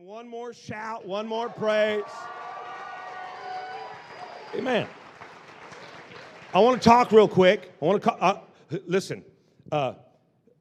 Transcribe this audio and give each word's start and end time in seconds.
one 0.00 0.26
more 0.26 0.54
shout, 0.54 1.06
one 1.06 1.26
more 1.26 1.50
praise. 1.50 2.02
Amen. 4.54 4.86
I 6.54 6.58
want 6.60 6.80
to 6.80 6.88
talk 6.88 7.12
real 7.12 7.28
quick. 7.28 7.70
I 7.82 7.84
want 7.84 8.02
to 8.02 8.12
uh, 8.14 8.40
listen. 8.86 9.22
Uh, 9.70 9.92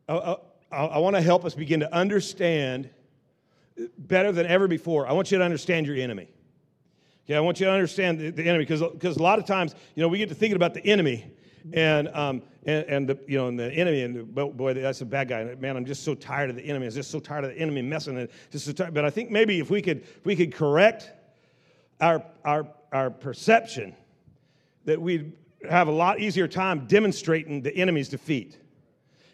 uh, 0.10 0.36
I, 0.70 0.78
I 0.78 0.98
want 0.98 1.16
to 1.16 1.22
help 1.22 1.46
us 1.46 1.56
begin 1.56 1.80
to 1.80 1.96
understand 1.96 2.90
better 3.98 4.34
than 4.34 4.46
ever 4.46 4.68
before. 4.68 5.08
I 5.08 5.14
want 5.14 5.32
you 5.32 5.38
to 5.38 5.44
understand 5.46 5.88
your 5.88 5.96
enemy. 5.96 6.28
Okay, 7.26 7.36
I 7.36 7.40
want 7.40 7.62
you 7.62 7.66
to 7.68 7.72
understand 7.72 8.20
the, 8.20 8.32
the 8.32 8.44
enemy 8.44 8.66
because 8.66 8.82
because 8.82 9.16
a 9.16 9.24
lot 9.24 9.40
of 9.40 9.46
times, 9.46 9.74
you 9.96 10.04
know, 10.04 10.10
we 10.10 10.18
get 10.18 10.28
to 10.30 10.36
thinking 10.36 10.58
about 10.58 10.74
the 10.74 10.86
enemy, 10.86 11.32
and 11.74 12.08
um, 12.10 12.42
and, 12.66 12.86
and 12.86 13.10
the 13.10 13.20
you 13.28 13.38
know 13.38 13.48
and 13.48 13.60
the 13.60 13.72
enemy 13.72 14.02
and 14.02 14.36
the, 14.36 14.46
boy 14.46 14.74
that's 14.74 15.02
a 15.02 15.06
bad 15.06 15.30
guy. 15.30 15.56
Man 15.60 15.78
i'm 15.78 15.86
just 15.86 16.04
so 16.04 16.16
tired 16.16 16.50
of 16.50 16.56
the 16.56 16.64
enemy. 16.64 16.88
I'm 16.88 16.94
just 16.94 17.12
so 17.12 17.20
tired 17.20 17.46
of 17.46 17.52
the 17.52 17.58
enemy 17.58 17.82
messing 17.82 18.18
and 18.18 18.30
just 18.52 18.66
so 18.66 18.72
tired. 18.72 18.94
but 18.94 19.06
i 19.06 19.10
think 19.10 19.32
maybe 19.32 19.60
if 19.60 19.70
we 19.70 19.82
could 19.82 20.02
if 20.02 20.26
we 20.26 20.36
could 20.36 20.54
correct 20.54 21.12
our 22.02 22.24
our 22.44 22.68
our 22.92 23.10
perception 23.10 23.96
that 24.86 25.02
we'd 25.02 25.34
have 25.70 25.88
a 25.88 25.92
lot 25.92 26.20
easier 26.20 26.48
time 26.48 26.86
demonstrating 26.88 27.62
the 27.62 27.76
enemy's 27.76 28.10
defeat 28.10 28.58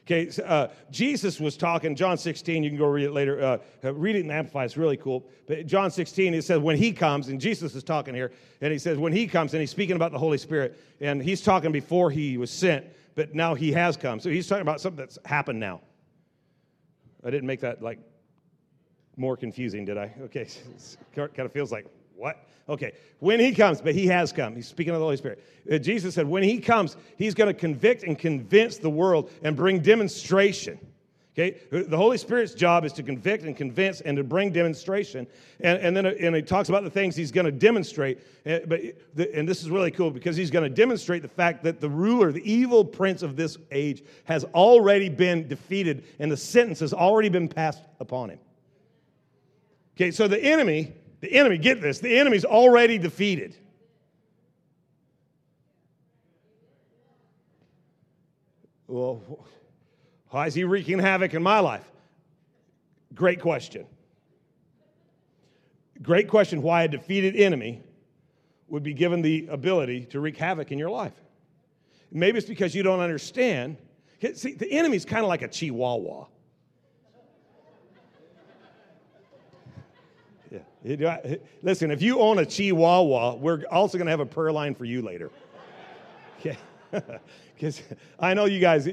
Okay, 0.05 0.29
uh, 0.45 0.67
Jesus 0.91 1.39
was 1.39 1.57
talking, 1.57 1.95
John 1.95 2.15
16, 2.15 2.63
you 2.63 2.69
can 2.69 2.77
go 2.77 2.85
read 2.85 3.05
it 3.05 3.11
later. 3.11 3.43
Uh, 3.43 3.57
uh 3.83 3.93
read 3.93 4.15
it 4.15 4.19
in 4.19 4.29
Amplify, 4.29 4.63
it's 4.63 4.77
really 4.77 4.97
cool. 4.97 5.25
But 5.47 5.65
John 5.65 5.89
16, 5.89 6.35
it 6.35 6.43
says, 6.43 6.59
when 6.59 6.77
he 6.77 6.91
comes, 6.91 7.29
and 7.29 7.41
Jesus 7.41 7.73
is 7.73 7.83
talking 7.83 8.13
here, 8.13 8.31
and 8.61 8.71
he 8.71 8.77
says, 8.77 8.99
when 8.99 9.13
he 9.13 9.25
comes, 9.25 9.55
and 9.55 9.61
he's 9.61 9.71
speaking 9.71 9.95
about 9.95 10.11
the 10.11 10.19
Holy 10.19 10.37
Spirit, 10.37 10.79
and 11.01 11.23
he's 11.23 11.41
talking 11.41 11.71
before 11.71 12.11
he 12.11 12.37
was 12.37 12.51
sent, 12.51 12.85
but 13.15 13.33
now 13.33 13.55
he 13.55 13.71
has 13.71 13.97
come. 13.97 14.19
So 14.19 14.29
he's 14.29 14.47
talking 14.47 14.61
about 14.61 14.79
something 14.79 14.97
that's 14.97 15.17
happened 15.25 15.59
now. 15.59 15.81
I 17.23 17.31
didn't 17.31 17.47
make 17.47 17.61
that 17.61 17.81
like 17.81 17.97
more 19.17 19.35
confusing, 19.35 19.85
did 19.85 19.97
I? 19.97 20.13
Okay, 20.21 20.47
kind 21.15 21.39
of 21.39 21.51
feels 21.51 21.71
like, 21.71 21.87
what? 22.15 22.37
Okay, 22.67 22.93
when 23.19 23.39
he 23.39 23.53
comes, 23.53 23.79
but 23.79 23.93
he 23.93 24.07
has 24.07 24.31
come. 24.31 24.55
He's 24.55 24.67
speaking 24.67 24.93
of 24.93 24.99
the 24.99 25.05
Holy 25.05 25.17
Spirit. 25.17 25.43
Uh, 25.71 25.77
Jesus 25.77 26.15
said, 26.15 26.27
when 26.27 26.41
he 26.41 26.59
comes, 26.59 26.97
he's 27.17 27.35
going 27.35 27.47
to 27.47 27.53
convict 27.53 28.03
and 28.03 28.17
convince 28.17 28.77
the 28.77 28.89
world 28.89 29.29
and 29.43 29.55
bring 29.55 29.81
demonstration. 29.81 30.79
Okay, 31.37 31.57
the 31.69 31.97
Holy 31.97 32.17
Spirit's 32.17 32.53
job 32.53 32.85
is 32.85 32.93
to 32.93 33.03
convict 33.03 33.43
and 33.43 33.57
convince 33.57 33.99
and 33.99 34.15
to 34.15 34.23
bring 34.23 34.53
demonstration. 34.53 35.27
And, 35.59 35.79
and 35.79 35.97
then 35.97 36.05
and 36.05 36.33
he 36.33 36.41
talks 36.41 36.69
about 36.69 36.85
the 36.85 36.89
things 36.89 37.13
he's 37.13 37.33
going 37.33 37.45
to 37.45 37.51
demonstrate. 37.51 38.19
And, 38.45 38.63
uh, 38.63 38.65
but 38.67 39.29
and 39.33 39.47
this 39.47 39.61
is 39.61 39.69
really 39.69 39.91
cool 39.91 40.11
because 40.11 40.37
he's 40.37 40.49
going 40.49 40.63
to 40.63 40.73
demonstrate 40.73 41.23
the 41.23 41.27
fact 41.27 41.61
that 41.65 41.81
the 41.81 41.89
ruler, 41.89 42.31
the 42.31 42.49
evil 42.49 42.85
prince 42.85 43.21
of 43.21 43.35
this 43.35 43.57
age, 43.71 44.01
has 44.23 44.45
already 44.45 45.09
been 45.09 45.45
defeated 45.49 46.05
and 46.19 46.31
the 46.31 46.37
sentence 46.37 46.79
has 46.79 46.93
already 46.93 47.27
been 47.27 47.49
passed 47.49 47.83
upon 47.99 48.29
him. 48.29 48.39
Okay, 49.97 50.11
so 50.11 50.29
the 50.29 50.41
enemy, 50.41 50.93
the 51.25 51.33
enemy, 51.33 51.57
get 51.57 51.81
this, 51.81 51.99
the 51.99 52.17
enemy's 52.19 52.45
already 52.45 52.97
defeated. 52.97 53.55
Well, 58.87 59.21
why 60.29 60.45
is 60.45 60.53
he 60.53 60.63
wreaking 60.63 60.99
havoc 60.99 61.33
in 61.33 61.41
my 61.41 61.59
life? 61.59 61.85
Great 63.15 63.41
question. 63.41 63.87
Great 66.01 66.27
question 66.27 66.61
why 66.61 66.83
a 66.83 66.87
defeated 66.87 67.35
enemy 67.35 67.81
would 68.67 68.83
be 68.83 68.93
given 68.93 69.23
the 69.23 69.47
ability 69.49 70.05
to 70.05 70.19
wreak 70.19 70.37
havoc 70.37 70.71
in 70.71 70.77
your 70.77 70.91
life. 70.91 71.13
Maybe 72.11 72.37
it's 72.37 72.47
because 72.47 72.75
you 72.75 72.83
don't 72.83 72.99
understand. 72.99 73.77
See, 74.35 74.53
the 74.53 74.71
enemy's 74.71 75.05
kind 75.05 75.23
of 75.23 75.29
like 75.29 75.41
a 75.41 75.47
chihuahua. 75.47 76.25
Listen, 81.63 81.89
if 81.89 82.01
you 82.01 82.19
own 82.19 82.39
a 82.39 82.45
chihuahua, 82.45 83.35
we're 83.35 83.63
also 83.71 83.97
going 83.97 84.05
to 84.05 84.11
have 84.11 84.19
a 84.19 84.25
prayer 84.25 84.51
line 84.51 84.75
for 84.75 84.85
you 84.85 85.01
later. 85.01 85.31
Okay. 86.39 86.57
Because 87.55 87.81
I 88.19 88.33
know 88.33 88.45
you 88.45 88.59
guys, 88.59 88.87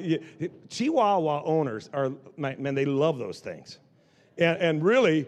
Chihuahua 0.68 1.42
owners 1.44 1.90
are, 1.92 2.12
man, 2.36 2.74
they 2.76 2.84
love 2.84 3.18
those 3.18 3.40
things. 3.40 3.80
And, 4.38 4.56
and 4.58 4.84
really, 4.84 5.26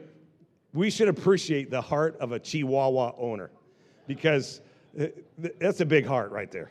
we 0.72 0.88
should 0.88 1.08
appreciate 1.08 1.68
the 1.68 1.80
heart 1.80 2.16
of 2.20 2.30
a 2.30 2.38
Chihuahua 2.38 3.14
owner 3.18 3.50
because 4.06 4.60
uh, 5.00 5.06
that's 5.58 5.80
a 5.80 5.84
big 5.84 6.06
heart 6.06 6.30
right 6.30 6.50
there. 6.52 6.70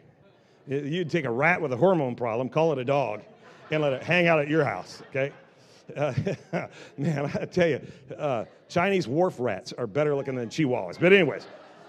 You'd 0.66 1.10
take 1.10 1.26
a 1.26 1.32
rat 1.32 1.62
with 1.62 1.74
a 1.74 1.78
hormone 1.78 2.16
problem, 2.16 2.48
call 2.48 2.72
it 2.72 2.80
a 2.80 2.86
dog, 2.86 3.22
and 3.70 3.82
let 3.82 3.92
it 3.92 4.02
hang 4.02 4.28
out 4.28 4.40
at 4.40 4.48
your 4.48 4.64
house, 4.64 5.04
okay? 5.10 5.34
Uh, 5.96 6.14
man, 6.98 7.32
I 7.40 7.46
tell 7.46 7.68
you, 7.68 7.82
uh, 8.18 8.46
Chinese 8.70 9.08
wharf 9.08 9.36
rats 9.40 9.74
are 9.74 9.88
better 9.88 10.16
looking 10.16 10.36
than 10.36 10.50
Chihuahuas. 10.50 11.00
But, 11.00 11.14
anyways. 11.14 11.46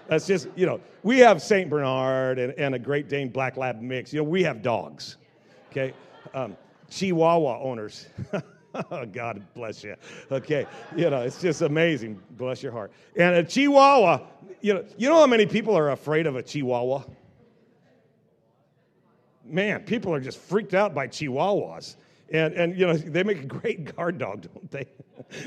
That's 0.07 0.27
just, 0.27 0.47
you 0.55 0.65
know, 0.65 0.79
we 1.03 1.19
have 1.19 1.41
St. 1.41 1.69
Bernard 1.69 2.37
and, 2.37 2.53
and 2.53 2.75
a 2.75 2.79
Great 2.79 3.09
Dane 3.09 3.29
Black 3.29 3.57
Lab 3.57 3.81
mix. 3.81 4.13
You 4.13 4.19
know, 4.19 4.25
we 4.25 4.43
have 4.43 4.61
dogs, 4.61 5.17
okay? 5.71 5.93
Um, 6.33 6.55
Chihuahua 6.89 7.59
owners. 7.61 8.07
oh, 8.91 9.05
God 9.05 9.41
bless 9.55 9.83
you. 9.83 9.95
Okay, 10.31 10.67
you 10.95 11.09
know, 11.09 11.21
it's 11.21 11.41
just 11.41 11.61
amazing. 11.61 12.21
Bless 12.31 12.61
your 12.61 12.71
heart. 12.71 12.91
And 13.17 13.35
a 13.35 13.43
Chihuahua, 13.43 14.19
you 14.61 14.75
know, 14.75 14.85
you 14.97 15.09
know 15.09 15.15
how 15.15 15.27
many 15.27 15.45
people 15.45 15.75
are 15.75 15.91
afraid 15.91 16.27
of 16.27 16.35
a 16.35 16.43
Chihuahua? 16.43 17.03
Man, 19.43 19.81
people 19.81 20.13
are 20.13 20.19
just 20.19 20.39
freaked 20.39 20.73
out 20.73 20.93
by 20.93 21.07
Chihuahuas. 21.07 21.95
And, 22.31 22.53
and 22.53 22.77
you 22.77 22.87
know, 22.87 22.93
they 22.93 23.23
make 23.23 23.41
a 23.41 23.45
great 23.45 23.95
guard 23.95 24.17
dog, 24.17 24.47
don't 24.53 24.71
they? 24.71 24.87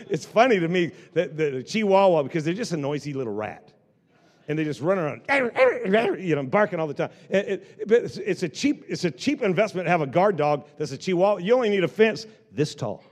it's 0.09 0.25
funny 0.25 0.61
to 0.61 0.69
me 0.69 0.93
that 1.15 1.37
the 1.37 1.63
Chihuahua, 1.63 2.23
because 2.23 2.45
they're 2.45 2.55
just 2.55 2.73
a 2.73 2.77
noisy 2.77 3.13
little 3.13 3.33
rat 3.33 3.73
and 4.47 4.59
they 4.59 4.65
just 4.65 4.81
run 4.81 4.99
around, 4.99 5.23
you 6.21 6.35
know, 6.35 6.43
barking 6.43 6.81
all 6.81 6.87
the 6.87 6.95
time. 6.95 7.11
It, 7.29 7.49
it, 7.49 7.91
it's, 7.91 8.17
it's, 8.17 8.43
a 8.43 8.49
cheap, 8.49 8.85
it's 8.89 9.05
a 9.05 9.11
cheap 9.11 9.43
investment 9.43 9.87
to 9.87 9.91
have 9.91 10.01
a 10.01 10.07
guard 10.07 10.37
dog 10.37 10.67
that's 10.79 10.93
a 10.93 10.99
Chihuahua. 10.99 11.39
You 11.39 11.55
only 11.55 11.69
need 11.69 11.85
a 11.85 11.89
fence 11.89 12.27
this 12.53 12.75
tall 12.75 13.05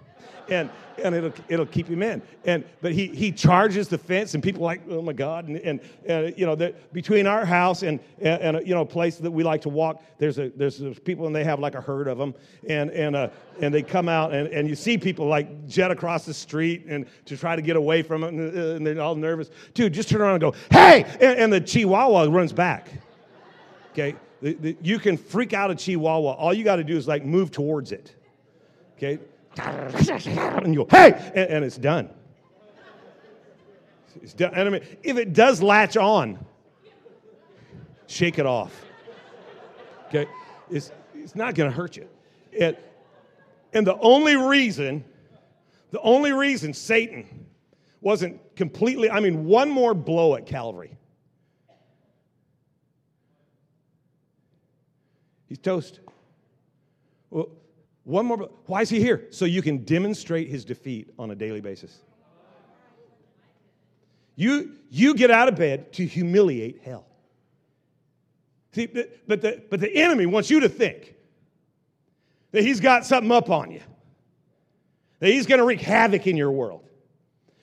and 0.48 0.70
and 1.02 1.14
it'll 1.14 1.32
it'll 1.48 1.66
keep 1.66 1.86
him 1.88 2.02
in. 2.02 2.22
And 2.44 2.64
but 2.80 2.92
he 2.92 3.08
he 3.08 3.32
charges 3.32 3.88
the 3.88 3.98
fence, 3.98 4.34
and 4.34 4.42
people 4.42 4.62
like, 4.62 4.80
oh 4.88 5.02
my 5.02 5.12
God! 5.12 5.48
And 5.48 5.56
and, 5.58 5.80
and 6.06 6.34
you 6.38 6.46
know, 6.46 6.54
the, 6.54 6.74
between 6.92 7.26
our 7.26 7.44
house 7.44 7.82
and, 7.82 8.00
and, 8.20 8.56
and 8.56 8.66
you 8.66 8.74
know 8.74 8.82
a 8.82 8.86
place 8.86 9.16
that 9.16 9.30
we 9.30 9.42
like 9.42 9.60
to 9.62 9.68
walk, 9.68 10.02
there's 10.18 10.38
a 10.38 10.50
there's, 10.50 10.78
there's 10.78 10.98
people 10.98 11.26
and 11.26 11.34
they 11.34 11.44
have 11.44 11.60
like 11.60 11.74
a 11.74 11.80
herd 11.80 12.08
of 12.08 12.18
them, 12.18 12.34
and 12.68 12.90
and 12.90 13.16
uh, 13.16 13.28
and 13.60 13.72
they 13.72 13.82
come 13.82 14.08
out 14.08 14.32
and, 14.32 14.48
and 14.48 14.68
you 14.68 14.74
see 14.74 14.96
people 14.98 15.26
like 15.26 15.66
jet 15.66 15.90
across 15.90 16.24
the 16.24 16.34
street 16.34 16.84
and 16.86 17.06
to 17.24 17.36
try 17.36 17.56
to 17.56 17.62
get 17.62 17.76
away 17.76 18.02
from 18.02 18.24
it, 18.24 18.32
and, 18.32 18.56
uh, 18.56 18.76
and 18.76 18.86
they're 18.86 19.00
all 19.00 19.14
nervous. 19.14 19.50
Dude, 19.74 19.92
just 19.92 20.08
turn 20.08 20.20
around 20.20 20.42
and 20.42 20.52
go, 20.52 20.54
hey! 20.70 21.04
And, 21.20 21.38
and 21.38 21.52
the 21.52 21.60
Chihuahua 21.60 22.24
runs 22.24 22.52
back. 22.52 22.88
Okay, 23.92 24.14
the, 24.42 24.52
the, 24.54 24.76
you 24.82 24.98
can 24.98 25.16
freak 25.16 25.54
out 25.54 25.70
a 25.70 25.74
Chihuahua. 25.74 26.32
All 26.32 26.52
you 26.52 26.64
got 26.64 26.76
to 26.76 26.84
do 26.84 26.96
is 26.96 27.08
like 27.08 27.24
move 27.24 27.50
towards 27.50 27.92
it. 27.92 28.14
Okay 28.96 29.18
and 29.58 30.74
you 30.74 30.84
go, 30.84 30.86
hey, 30.90 31.12
and, 31.34 31.50
and 31.50 31.64
it's 31.64 31.78
done. 31.78 32.10
It's 34.22 34.34
done. 34.34 34.52
And 34.54 34.68
I 34.68 34.70
mean, 34.70 34.82
if 35.02 35.16
it 35.16 35.32
does 35.32 35.62
latch 35.62 35.96
on, 35.96 36.38
shake 38.06 38.38
it 38.38 38.46
off. 38.46 38.84
Okay? 40.08 40.26
It's, 40.70 40.90
it's 41.14 41.34
not 41.34 41.54
going 41.54 41.70
to 41.70 41.76
hurt 41.76 41.96
you. 41.96 42.08
It, 42.52 42.82
and 43.72 43.86
the 43.86 43.98
only 43.98 44.36
reason, 44.36 45.04
the 45.90 46.00
only 46.00 46.32
reason 46.32 46.72
Satan 46.72 47.46
wasn't 48.00 48.56
completely, 48.56 49.10
I 49.10 49.20
mean, 49.20 49.44
one 49.44 49.70
more 49.70 49.94
blow 49.94 50.34
at 50.34 50.46
Calvary. 50.46 50.96
He's 55.48 55.58
toast. 55.58 56.00
One 58.06 58.26
more. 58.26 58.48
Why 58.66 58.82
is 58.82 58.88
he 58.88 59.00
here? 59.00 59.26
So 59.30 59.46
you 59.46 59.62
can 59.62 59.78
demonstrate 59.78 60.48
his 60.48 60.64
defeat 60.64 61.10
on 61.18 61.32
a 61.32 61.34
daily 61.34 61.60
basis. 61.60 61.98
You, 64.36 64.76
you 64.90 65.14
get 65.14 65.32
out 65.32 65.48
of 65.48 65.56
bed 65.56 65.92
to 65.94 66.06
humiliate 66.06 66.82
hell. 66.82 67.04
See, 68.70 68.86
but 68.86 69.40
the, 69.40 69.60
but 69.68 69.80
the 69.80 69.92
enemy 69.92 70.24
wants 70.26 70.50
you 70.50 70.60
to 70.60 70.68
think 70.68 71.16
that 72.52 72.62
he's 72.62 72.78
got 72.78 73.04
something 73.04 73.32
up 73.32 73.50
on 73.50 73.72
you, 73.72 73.80
that 75.18 75.30
he's 75.30 75.46
going 75.46 75.58
to 75.58 75.64
wreak 75.64 75.80
havoc 75.80 76.28
in 76.28 76.36
your 76.36 76.52
world. 76.52 76.84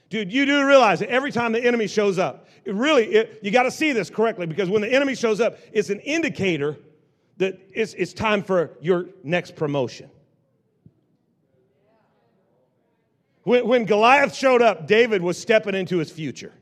Dude, 0.10 0.34
you 0.34 0.46
do 0.46 0.68
realize 0.68 1.00
that 1.00 1.10
every 1.10 1.32
time 1.32 1.54
the 1.54 1.64
enemy 1.64 1.88
shows 1.88 2.20
up, 2.20 2.50
it 2.66 2.76
really, 2.76 3.06
it, 3.06 3.40
you 3.44 3.50
got 3.50 3.64
to 3.64 3.72
see 3.72 3.94
this 3.94 4.10
correctly 4.10 4.46
because 4.46 4.70
when 4.70 4.82
the 4.82 4.92
enemy 4.92 5.16
shows 5.16 5.40
up, 5.40 5.58
it's 5.72 5.90
an 5.90 6.02
indicator 6.02 6.78
that 7.38 7.62
it's, 7.72 7.94
it's 7.94 8.12
time 8.12 8.44
for 8.44 8.72
your 8.82 9.08
next 9.24 9.56
promotion. 9.56 10.10
When, 13.44 13.68
when 13.68 13.86
Goliath 13.86 14.34
showed 14.36 14.62
up, 14.62 14.88
David 14.88 15.22
was 15.22 15.38
stepping 15.38 15.76
into 15.76 15.98
his 15.98 16.12
future. 16.12 16.54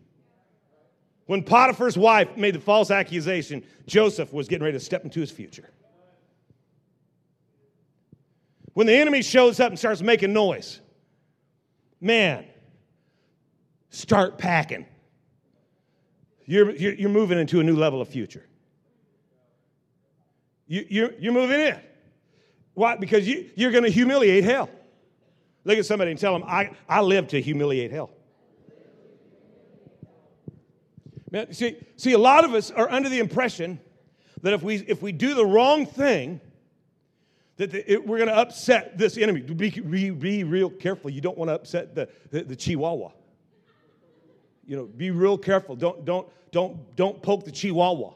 When 1.28 1.44
Potiphar's 1.44 1.98
wife 1.98 2.36
made 2.36 2.56
the 2.56 2.60
false 2.60 2.92
accusation, 2.92 3.64
Joseph 3.86 4.34
was 4.34 4.48
getting 4.48 4.66
ready 4.66 4.78
to 4.78 4.84
step 4.84 5.04
into 5.04 5.20
his 5.20 5.32
future. 5.32 5.70
When 8.74 8.88
the 8.88 8.94
enemy 8.94 9.22
shows 9.22 9.60
up 9.60 9.70
and 9.70 9.80
starts 9.80 10.02
making 10.02 10.34
noise, 10.34 10.82
man, 12.00 12.46
start 13.90 14.38
packing. 14.38 14.86
You're, 16.46 16.72
you're, 16.72 16.94
you're 16.94 17.10
moving 17.10 17.38
into 17.38 17.60
a 17.60 17.64
new 17.64 17.76
level 17.76 18.02
of 18.02 18.08
future. 18.08 18.46
You, 20.68 20.86
you're, 20.90 21.12
you're 21.20 21.34
moving 21.34 21.60
in. 21.60 21.80
Why? 22.74 22.96
Because 22.96 23.28
you, 23.28 23.50
you're 23.56 23.72
going 23.72 23.84
to 23.84 23.90
humiliate 23.90 24.44
hell. 24.44 24.70
Look 25.64 25.78
at 25.78 25.86
somebody 25.86 26.12
and 26.12 26.20
tell 26.20 26.34
them, 26.34 26.44
I, 26.48 26.72
I 26.90 27.02
live 27.02 27.28
to 27.30 27.42
humiliate 27.42 27.92
hell. 27.92 28.10
Man, 31.30 31.54
see, 31.54 31.78
see, 31.96 32.12
a 32.12 32.18
lot 32.18 32.44
of 32.44 32.54
us 32.54 32.72
are 32.72 32.90
under 32.90 33.08
the 33.08 33.20
impression 33.20 33.80
that 34.42 34.54
if 34.54 34.64
we, 34.64 34.76
if 34.88 35.02
we 35.02 35.12
do 35.12 35.34
the 35.34 35.46
wrong 35.46 35.86
thing, 35.86 36.42
that 37.58 37.72
the, 37.72 37.92
it, 37.92 38.06
we're 38.06 38.18
going 38.18 38.28
to 38.28 38.36
upset 38.36 38.98
this 38.98 39.18
enemy. 39.18 39.42
Be, 39.42 39.70
be, 39.70 40.10
be 40.10 40.44
real 40.44 40.70
careful. 40.70 41.10
You 41.10 41.22
don't 41.22 41.38
want 41.38 41.50
to 41.50 41.56
upset 41.56 41.96
the, 41.96 42.10
the, 42.32 42.44
the 42.44 42.56
chihuahua. 42.56 43.12
You 44.66 44.78
know, 44.78 44.86
be 44.86 45.12
real 45.12 45.38
careful. 45.38 45.76
Don't, 45.76 46.04
don't, 46.04 46.28
don't, 46.52 46.96
don't 46.96 47.22
poke 47.22 47.46
the 47.46 47.52
chihuahua. 47.52 48.14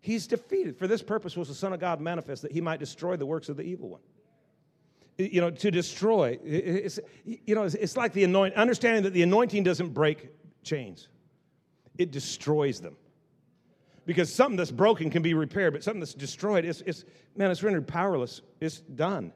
He's 0.00 0.26
defeated. 0.26 0.76
For 0.76 0.88
this 0.88 1.02
purpose 1.02 1.36
was 1.36 1.48
the 1.48 1.54
Son 1.54 1.72
of 1.72 1.80
God 1.80 2.00
manifest, 2.00 2.42
that 2.42 2.52
he 2.52 2.60
might 2.60 2.80
destroy 2.80 3.16
the 3.16 3.26
works 3.26 3.48
of 3.48 3.56
the 3.56 3.62
evil 3.62 3.88
one. 3.88 4.00
You 5.18 5.42
know, 5.42 5.50
to 5.50 5.70
destroy, 5.70 6.38
it's, 6.42 6.98
you 7.24 7.54
know, 7.54 7.64
it's, 7.64 7.96
like 7.96 8.12
the 8.12 8.24
anointing, 8.24 8.58
understanding 8.58 9.02
that 9.02 9.12
the 9.12 9.22
anointing 9.22 9.62
doesn't 9.62 9.90
break 9.90 10.30
chains, 10.62 11.08
it 11.98 12.10
destroys 12.10 12.80
them. 12.80 12.96
Because 14.04 14.32
something 14.32 14.56
that's 14.56 14.72
broken 14.72 15.10
can 15.10 15.22
be 15.22 15.34
repaired, 15.34 15.74
but 15.74 15.84
something 15.84 16.00
that's 16.00 16.14
destroyed, 16.14 16.64
it's, 16.64 16.80
it's 16.86 17.04
man, 17.36 17.50
it's 17.50 17.62
rendered 17.62 17.86
powerless. 17.86 18.40
It's 18.60 18.80
done. 18.80 19.32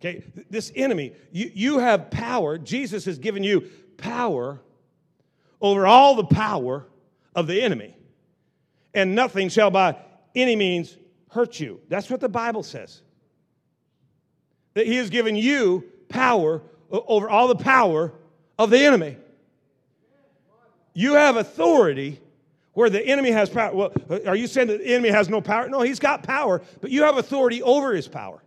Okay, 0.00 0.24
this 0.50 0.72
enemy, 0.74 1.12
you, 1.30 1.50
you 1.54 1.78
have 1.78 2.10
power. 2.10 2.58
Jesus 2.58 3.04
has 3.04 3.18
given 3.18 3.44
you 3.44 3.70
power 3.96 4.60
over 5.60 5.86
all 5.86 6.16
the 6.16 6.24
power 6.24 6.86
of 7.36 7.46
the 7.46 7.62
enemy, 7.62 7.96
and 8.92 9.14
nothing 9.14 9.48
shall 9.48 9.70
by 9.70 9.96
any 10.34 10.56
means 10.56 10.96
hurt 11.30 11.60
you. 11.60 11.80
That's 11.88 12.10
what 12.10 12.20
the 12.20 12.28
Bible 12.28 12.64
says. 12.64 13.02
That 14.74 14.86
He 14.86 14.96
has 14.96 15.10
given 15.10 15.36
you 15.36 15.84
power 16.08 16.62
over 16.90 17.28
all 17.28 17.48
the 17.48 17.56
power 17.56 18.12
of 18.58 18.70
the 18.70 18.78
enemy. 18.78 19.16
You 20.94 21.14
have 21.14 21.36
authority 21.36 22.20
where 22.74 22.90
the 22.90 23.04
enemy 23.04 23.30
has 23.30 23.50
power. 23.50 23.74
Well, 23.74 23.92
uh, 24.10 24.20
are 24.26 24.36
you 24.36 24.46
saying 24.46 24.68
that 24.68 24.78
the 24.78 24.94
enemy 24.94 25.10
has 25.10 25.28
no 25.28 25.40
power? 25.40 25.68
No, 25.68 25.80
he's 25.82 25.98
got 25.98 26.22
power, 26.22 26.62
but 26.80 26.90
you 26.90 27.02
have 27.02 27.18
authority 27.18 27.62
over 27.62 27.94
his 27.94 28.08
power. 28.08 28.42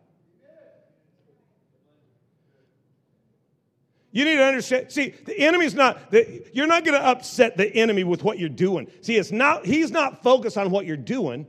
You 4.11 4.23
need 4.23 4.37
to 4.37 4.45
understand. 4.45 4.91
See, 4.93 5.09
the 5.25 5.37
enemy's 5.37 5.75
not, 5.75 6.09
the, 6.09 6.43
you're 6.53 6.67
not 6.67 6.85
going 6.85 6.97
to 6.97 7.05
upset 7.05 7.57
the 7.57 7.67
enemy 7.75 8.05
with 8.05 8.23
what 8.23 8.39
you're 8.39 8.47
doing. 8.47 8.87
See, 9.01 9.17
it's 9.17 9.31
not, 9.31 9.65
he's 9.65 9.91
not 9.91 10.23
focused 10.23 10.57
on 10.57 10.71
what 10.71 10.85
you're 10.85 10.95
doing, 10.95 11.45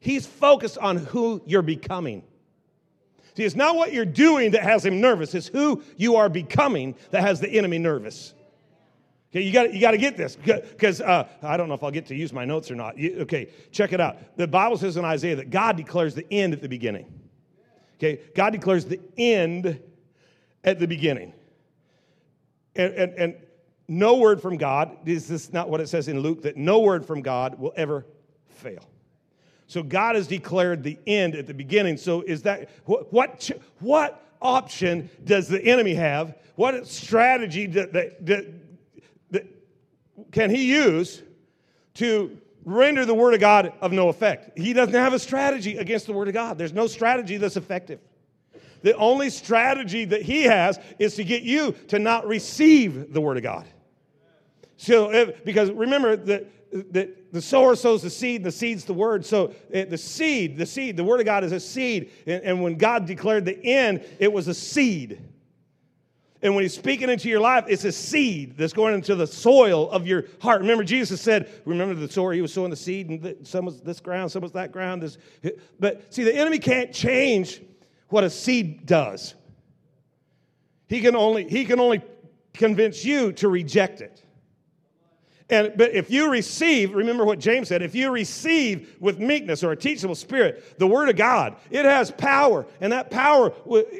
he's 0.00 0.26
focused 0.26 0.78
on 0.78 0.96
who 0.96 1.42
you're 1.44 1.60
becoming. 1.60 2.22
See, 3.36 3.44
it's 3.44 3.54
not 3.54 3.76
what 3.76 3.92
you're 3.92 4.06
doing 4.06 4.52
that 4.52 4.62
has 4.62 4.84
him 4.84 5.00
nervous, 5.00 5.34
it's 5.34 5.48
who 5.48 5.82
you 5.96 6.16
are 6.16 6.28
becoming 6.28 6.94
that 7.10 7.22
has 7.22 7.40
the 7.40 7.48
enemy 7.48 7.78
nervous. 7.78 8.32
Okay, 9.30 9.42
you 9.42 9.52
got 9.52 9.74
you 9.74 9.80
got 9.80 9.90
to 9.90 9.98
get 9.98 10.16
this 10.16 10.36
because 10.36 11.02
uh, 11.02 11.28
I 11.42 11.58
don't 11.58 11.68
know 11.68 11.74
if 11.74 11.82
I'll 11.82 11.90
get 11.90 12.06
to 12.06 12.14
use 12.14 12.32
my 12.32 12.46
notes 12.46 12.70
or 12.70 12.74
not. 12.74 12.96
You, 12.96 13.18
okay, 13.20 13.50
check 13.72 13.92
it 13.92 14.00
out. 14.00 14.16
The 14.38 14.46
Bible 14.46 14.78
says 14.78 14.96
in 14.96 15.04
Isaiah 15.04 15.36
that 15.36 15.50
God 15.50 15.76
declares 15.76 16.14
the 16.14 16.26
end 16.32 16.54
at 16.54 16.62
the 16.62 16.68
beginning. 16.68 17.12
Okay, 17.96 18.22
God 18.34 18.50
declares 18.50 18.86
the 18.86 19.00
end 19.18 19.80
at 20.64 20.78
the 20.78 20.86
beginning. 20.86 21.34
And, 22.74 22.94
and, 22.94 23.14
and 23.14 23.34
no 23.88 24.16
word 24.16 24.40
from 24.40 24.56
God, 24.56 24.96
is 25.06 25.28
this 25.28 25.52
not 25.52 25.68
what 25.68 25.80
it 25.80 25.88
says 25.88 26.08
in 26.08 26.20
Luke, 26.20 26.42
that 26.42 26.56
no 26.56 26.80
word 26.80 27.04
from 27.04 27.20
God 27.22 27.58
will 27.58 27.72
ever 27.76 28.06
fail. 28.48 28.88
So 29.66 29.82
God 29.82 30.14
has 30.14 30.26
declared 30.26 30.82
the 30.82 30.98
end 31.06 31.34
at 31.34 31.46
the 31.46 31.54
beginning. 31.54 31.96
So 31.96 32.22
is 32.22 32.42
that 32.42 32.70
what 32.84 33.12
what, 33.12 33.50
what 33.80 34.22
option 34.40 35.10
does 35.24 35.48
the 35.48 35.62
enemy 35.64 35.94
have? 35.94 36.36
What 36.54 36.86
strategy 36.86 37.66
that, 37.66 37.92
that, 37.92 38.26
that, 38.26 38.46
that 39.30 39.46
can 40.32 40.50
he 40.50 40.66
use 40.66 41.22
to 41.94 42.38
render 42.64 43.04
the 43.04 43.14
word 43.14 43.34
of 43.34 43.40
God 43.40 43.72
of 43.80 43.92
no 43.92 44.08
effect? 44.08 44.56
He 44.58 44.72
doesn't 44.72 44.94
have 44.94 45.12
a 45.12 45.18
strategy 45.18 45.78
against 45.78 46.06
the 46.06 46.12
word 46.12 46.28
of 46.28 46.34
God. 46.34 46.58
There's 46.58 46.72
no 46.72 46.86
strategy 46.86 47.36
that's 47.36 47.56
effective. 47.56 48.00
The 48.82 48.94
only 48.96 49.30
strategy 49.30 50.04
that 50.06 50.22
he 50.22 50.44
has 50.44 50.78
is 50.98 51.16
to 51.16 51.24
get 51.24 51.42
you 51.42 51.72
to 51.88 51.98
not 51.98 52.26
receive 52.26 53.12
the 53.12 53.20
word 53.20 53.36
of 53.36 53.42
God. 53.42 53.66
So, 54.76 55.10
if, 55.10 55.44
because 55.44 55.70
remember 55.70 56.16
that 56.16 56.46
the, 56.92 57.10
the 57.36 57.42
sower 57.42 57.76
sows 57.76 58.02
the 58.02 58.10
seed, 58.10 58.36
and 58.36 58.46
the 58.46 58.52
seed's 58.52 58.84
the 58.84 58.94
word. 58.94 59.24
So 59.26 59.52
eh, 59.72 59.84
the 59.84 59.98
seed, 59.98 60.56
the 60.56 60.64
seed, 60.64 60.96
the 60.96 61.04
word 61.04 61.20
of 61.20 61.26
God 61.26 61.44
is 61.44 61.52
a 61.52 61.60
seed. 61.60 62.10
And, 62.26 62.62
when 62.62 62.76
God 62.76 63.06
declared 63.06 63.44
the 63.44 63.62
end, 63.62 64.04
it 64.18 64.32
was 64.32 64.48
a 64.48 64.54
seed. 64.54 65.20
And 66.40 66.54
when 66.54 66.62
he's 66.62 66.74
speaking 66.74 67.10
into 67.10 67.28
your 67.28 67.40
life, 67.40 67.64
it's 67.68 67.84
a 67.84 67.92
seed 67.92 68.56
that's 68.56 68.72
going 68.72 68.94
into 68.94 69.14
the 69.14 69.26
soil 69.26 69.90
of 69.90 70.06
your 70.06 70.24
heart. 70.40 70.60
Remember, 70.62 70.82
Jesus 70.82 71.20
said, 71.20 71.50
remember 71.64 71.94
the 71.94 72.08
story, 72.08 72.36
he 72.36 72.42
was 72.42 72.52
sowing 72.52 72.70
the 72.70 72.76
seed, 72.76 73.08
and 73.08 73.46
some 73.46 73.66
was 73.66 73.80
this 73.80 74.00
ground, 74.00 74.32
some 74.32 74.42
was 74.42 74.52
that 74.52 74.72
ground. 74.72 75.02
This, 75.02 75.18
but 75.78 76.12
see, 76.12 76.24
the 76.24 76.34
enemy 76.34 76.58
can't 76.58 76.92
change 76.92 77.60
what 78.08 78.24
a 78.24 78.30
seed 78.30 78.86
does. 78.86 79.34
He 80.88 81.00
can 81.00 81.16
only, 81.16 81.48
he 81.48 81.64
can 81.64 81.80
only 81.80 82.02
convince 82.54 83.04
you 83.04 83.32
to 83.32 83.48
reject 83.48 84.00
it. 84.00 84.22
And, 85.48 85.72
but 85.76 85.92
if 85.92 86.10
you 86.10 86.30
receive, 86.30 86.92
remember 86.92 87.24
what 87.24 87.38
James 87.38 87.68
said, 87.68 87.80
if 87.80 87.94
you 87.94 88.10
receive 88.10 88.96
with 88.98 89.20
meekness 89.20 89.62
or 89.62 89.72
a 89.72 89.76
teachable 89.76 90.16
spirit 90.16 90.78
the 90.78 90.86
word 90.86 91.08
of 91.08 91.16
God, 91.16 91.56
it 91.70 91.84
has 91.84 92.10
power, 92.10 92.66
and 92.80 92.92
that 92.92 93.10
power, 93.10 93.52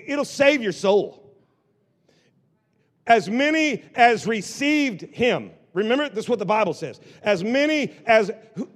it'll 0.07 0.25
save 0.25 0.61
your 0.61 0.73
soul. 0.73 1.23
As 3.07 3.31
many 3.31 3.85
as 3.95 4.27
received 4.27 5.03
him, 5.03 5.53
remember, 5.73 6.09
this 6.09 6.25
is 6.25 6.29
what 6.29 6.41
the 6.41 6.45
Bible 6.47 6.75
says. 6.75 7.01
As 7.23 7.45
many 7.45 7.95
as 8.07 8.33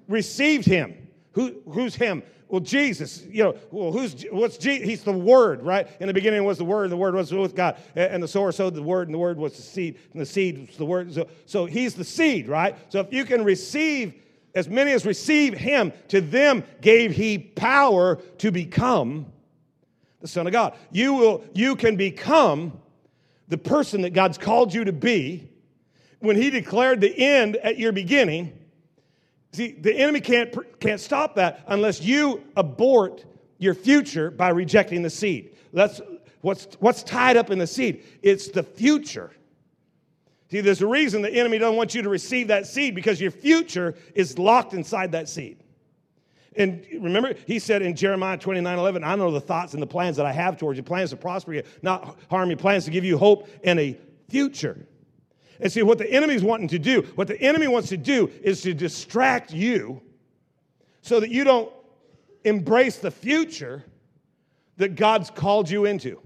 received 0.06 0.64
him, 0.64 1.08
who, 1.32 1.56
who's 1.68 1.96
him? 1.96 2.22
Well, 2.50 2.60
Jesus, 2.60 3.22
you 3.30 3.44
know, 3.44 3.54
well, 3.70 3.92
who's 3.92 4.24
what's 4.30 4.58
Jesus? 4.58 4.88
He's 4.88 5.04
the 5.04 5.12
Word, 5.12 5.62
right? 5.62 5.88
In 6.00 6.08
the 6.08 6.12
beginning 6.12 6.42
was 6.42 6.58
the 6.58 6.64
Word, 6.64 6.84
and 6.84 6.92
the 6.92 6.96
Word 6.96 7.14
was 7.14 7.32
with 7.32 7.54
God, 7.54 7.76
and 7.94 8.20
the 8.20 8.26
sower 8.26 8.50
sowed 8.50 8.74
the 8.74 8.82
Word, 8.82 9.06
and 9.06 9.14
the 9.14 9.18
Word 9.18 9.38
was 9.38 9.54
the 9.54 9.62
seed, 9.62 9.98
and 10.12 10.20
the 10.20 10.26
seed 10.26 10.66
was 10.66 10.76
the 10.76 10.84
Word. 10.84 11.14
So, 11.14 11.28
so 11.46 11.66
He's 11.66 11.94
the 11.94 12.04
seed, 12.04 12.48
right? 12.48 12.76
So 12.88 12.98
if 12.98 13.12
you 13.12 13.24
can 13.24 13.44
receive 13.44 14.14
as 14.56 14.68
many 14.68 14.90
as 14.90 15.06
receive 15.06 15.54
Him, 15.54 15.92
to 16.08 16.20
them 16.20 16.64
gave 16.80 17.12
He 17.12 17.38
power 17.38 18.16
to 18.38 18.50
become 18.50 19.26
the 20.20 20.28
Son 20.28 20.48
of 20.48 20.52
God. 20.52 20.74
You 20.90 21.14
will, 21.14 21.44
you 21.54 21.76
can 21.76 21.94
become 21.94 22.80
the 23.46 23.58
person 23.58 24.02
that 24.02 24.10
God's 24.10 24.38
called 24.38 24.74
you 24.74 24.84
to 24.84 24.92
be 24.92 25.48
when 26.18 26.34
He 26.34 26.50
declared 26.50 27.00
the 27.00 27.16
end 27.16 27.54
at 27.56 27.78
your 27.78 27.92
beginning 27.92 28.58
See, 29.52 29.72
the 29.72 29.94
enemy 29.94 30.20
can't, 30.20 30.54
can't 30.80 31.00
stop 31.00 31.34
that 31.36 31.64
unless 31.66 32.00
you 32.00 32.44
abort 32.56 33.24
your 33.58 33.74
future 33.74 34.30
by 34.30 34.50
rejecting 34.50 35.02
the 35.02 35.10
seed. 35.10 35.56
That's 35.72 36.00
what's, 36.40 36.68
what's 36.78 37.02
tied 37.02 37.36
up 37.36 37.50
in 37.50 37.58
the 37.58 37.66
seed. 37.66 38.04
It's 38.22 38.48
the 38.48 38.62
future. 38.62 39.32
See, 40.50 40.60
there's 40.60 40.82
a 40.82 40.86
reason 40.86 41.22
the 41.22 41.30
enemy 41.30 41.58
doesn't 41.58 41.76
want 41.76 41.94
you 41.94 42.02
to 42.02 42.08
receive 42.08 42.48
that 42.48 42.66
seed 42.66 42.94
because 42.94 43.20
your 43.20 43.30
future 43.30 43.94
is 44.14 44.38
locked 44.38 44.72
inside 44.72 45.12
that 45.12 45.28
seed. 45.28 45.62
And 46.56 46.84
remember, 47.00 47.34
he 47.46 47.60
said 47.60 47.82
in 47.82 47.94
Jeremiah 47.94 48.36
29 48.36 48.78
11, 48.78 49.04
I 49.04 49.14
know 49.14 49.30
the 49.30 49.40
thoughts 49.40 49.74
and 49.74 49.82
the 49.82 49.86
plans 49.86 50.16
that 50.16 50.26
I 50.26 50.32
have 50.32 50.58
towards 50.58 50.76
you 50.76 50.82
plans 50.82 51.10
to 51.10 51.16
prosper 51.16 51.54
you, 51.54 51.62
not 51.82 52.18
harm 52.28 52.50
you, 52.50 52.56
plans 52.56 52.84
to 52.86 52.90
give 52.90 53.04
you 53.04 53.16
hope 53.16 53.48
and 53.62 53.78
a 53.78 53.96
future. 54.28 54.86
And 55.60 55.70
see, 55.70 55.82
what 55.82 55.98
the 55.98 56.10
enemy's 56.10 56.42
wanting 56.42 56.68
to 56.68 56.78
do, 56.78 57.02
what 57.14 57.28
the 57.28 57.40
enemy 57.40 57.68
wants 57.68 57.90
to 57.90 57.96
do 57.96 58.30
is 58.42 58.62
to 58.62 58.72
distract 58.72 59.52
you 59.52 60.00
so 61.02 61.20
that 61.20 61.30
you 61.30 61.44
don't 61.44 61.70
embrace 62.44 62.96
the 62.96 63.10
future 63.10 63.84
that 64.78 64.94
God's 64.94 65.30
called 65.30 65.68
you 65.68 65.84
into. 65.84 66.20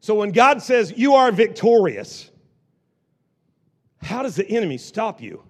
So 0.00 0.14
when 0.14 0.32
God 0.32 0.62
says 0.62 0.94
you 0.96 1.14
are 1.14 1.30
victorious, 1.30 2.30
how 4.00 4.22
does 4.22 4.36
the 4.36 4.48
enemy 4.48 4.78
stop 4.78 5.20
you 5.20 5.42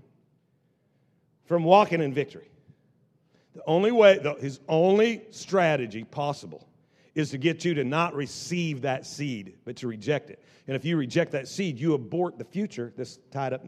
from 1.44 1.62
walking 1.62 2.02
in 2.02 2.12
victory? 2.12 2.50
The 3.54 3.62
only 3.66 3.92
way, 3.92 4.18
his 4.40 4.58
only 4.68 5.22
strategy 5.30 6.02
possible 6.02 6.66
is 7.14 7.30
to 7.30 7.38
get 7.38 7.64
you 7.64 7.74
to 7.74 7.84
not 7.84 8.14
receive 8.14 8.82
that 8.82 9.04
seed, 9.04 9.58
but 9.64 9.76
to 9.76 9.88
reject 9.88 10.30
it. 10.30 10.42
And 10.66 10.76
if 10.76 10.84
you 10.84 10.96
reject 10.96 11.32
that 11.32 11.48
seed, 11.48 11.78
you 11.78 11.94
abort 11.94 12.38
the 12.38 12.44
future 12.44 12.92
that's 12.96 13.18
tied 13.30 13.52
up 13.52 13.64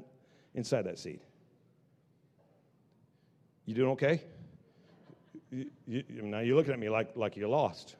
inside 0.55 0.83
that 0.83 0.99
seed. 0.99 1.21
You 3.67 3.75
doing 3.75 3.91
okay? 3.91 4.23
You, 5.51 5.67
you, 5.87 6.05
now 6.23 6.41
you're 6.41 6.57
looking 6.57 6.73
at 6.73 6.79
me 6.79 6.89
like, 6.89 7.17
like 7.17 7.37
you're 7.37 7.49
lost. 7.49 7.97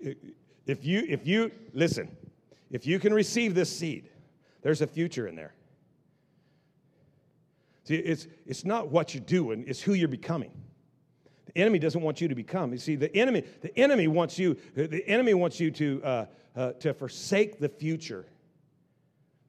If 0.00 0.84
you, 0.84 1.04
if 1.08 1.26
you, 1.26 1.50
listen, 1.72 2.16
if 2.70 2.86
you 2.86 2.98
can 2.98 3.14
receive 3.14 3.54
this 3.54 3.74
seed, 3.74 4.08
There's 4.62 4.80
a 4.80 4.86
future 4.86 5.26
in 5.26 5.34
there. 5.34 5.52
See, 7.84 7.96
it's, 7.96 8.28
it's 8.46 8.64
not 8.64 8.88
what 8.88 9.12
you're 9.12 9.24
doing, 9.24 9.64
it's 9.66 9.82
who 9.82 9.92
you're 9.92 10.08
becoming. 10.08 10.52
The 11.54 11.60
enemy 11.60 11.78
doesn't 11.78 12.00
want 12.00 12.20
you 12.20 12.28
to 12.28 12.34
become. 12.34 12.72
You 12.72 12.78
see, 12.78 12.96
the 12.96 13.14
enemy, 13.14 13.44
the 13.60 13.76
enemy 13.78 14.08
wants 14.08 14.38
you, 14.38 14.56
the 14.74 15.06
enemy 15.06 15.34
wants 15.34 15.60
you 15.60 15.70
to, 15.72 16.02
uh, 16.02 16.26
uh, 16.56 16.72
to 16.72 16.94
forsake 16.94 17.58
the 17.58 17.68
future. 17.68 18.26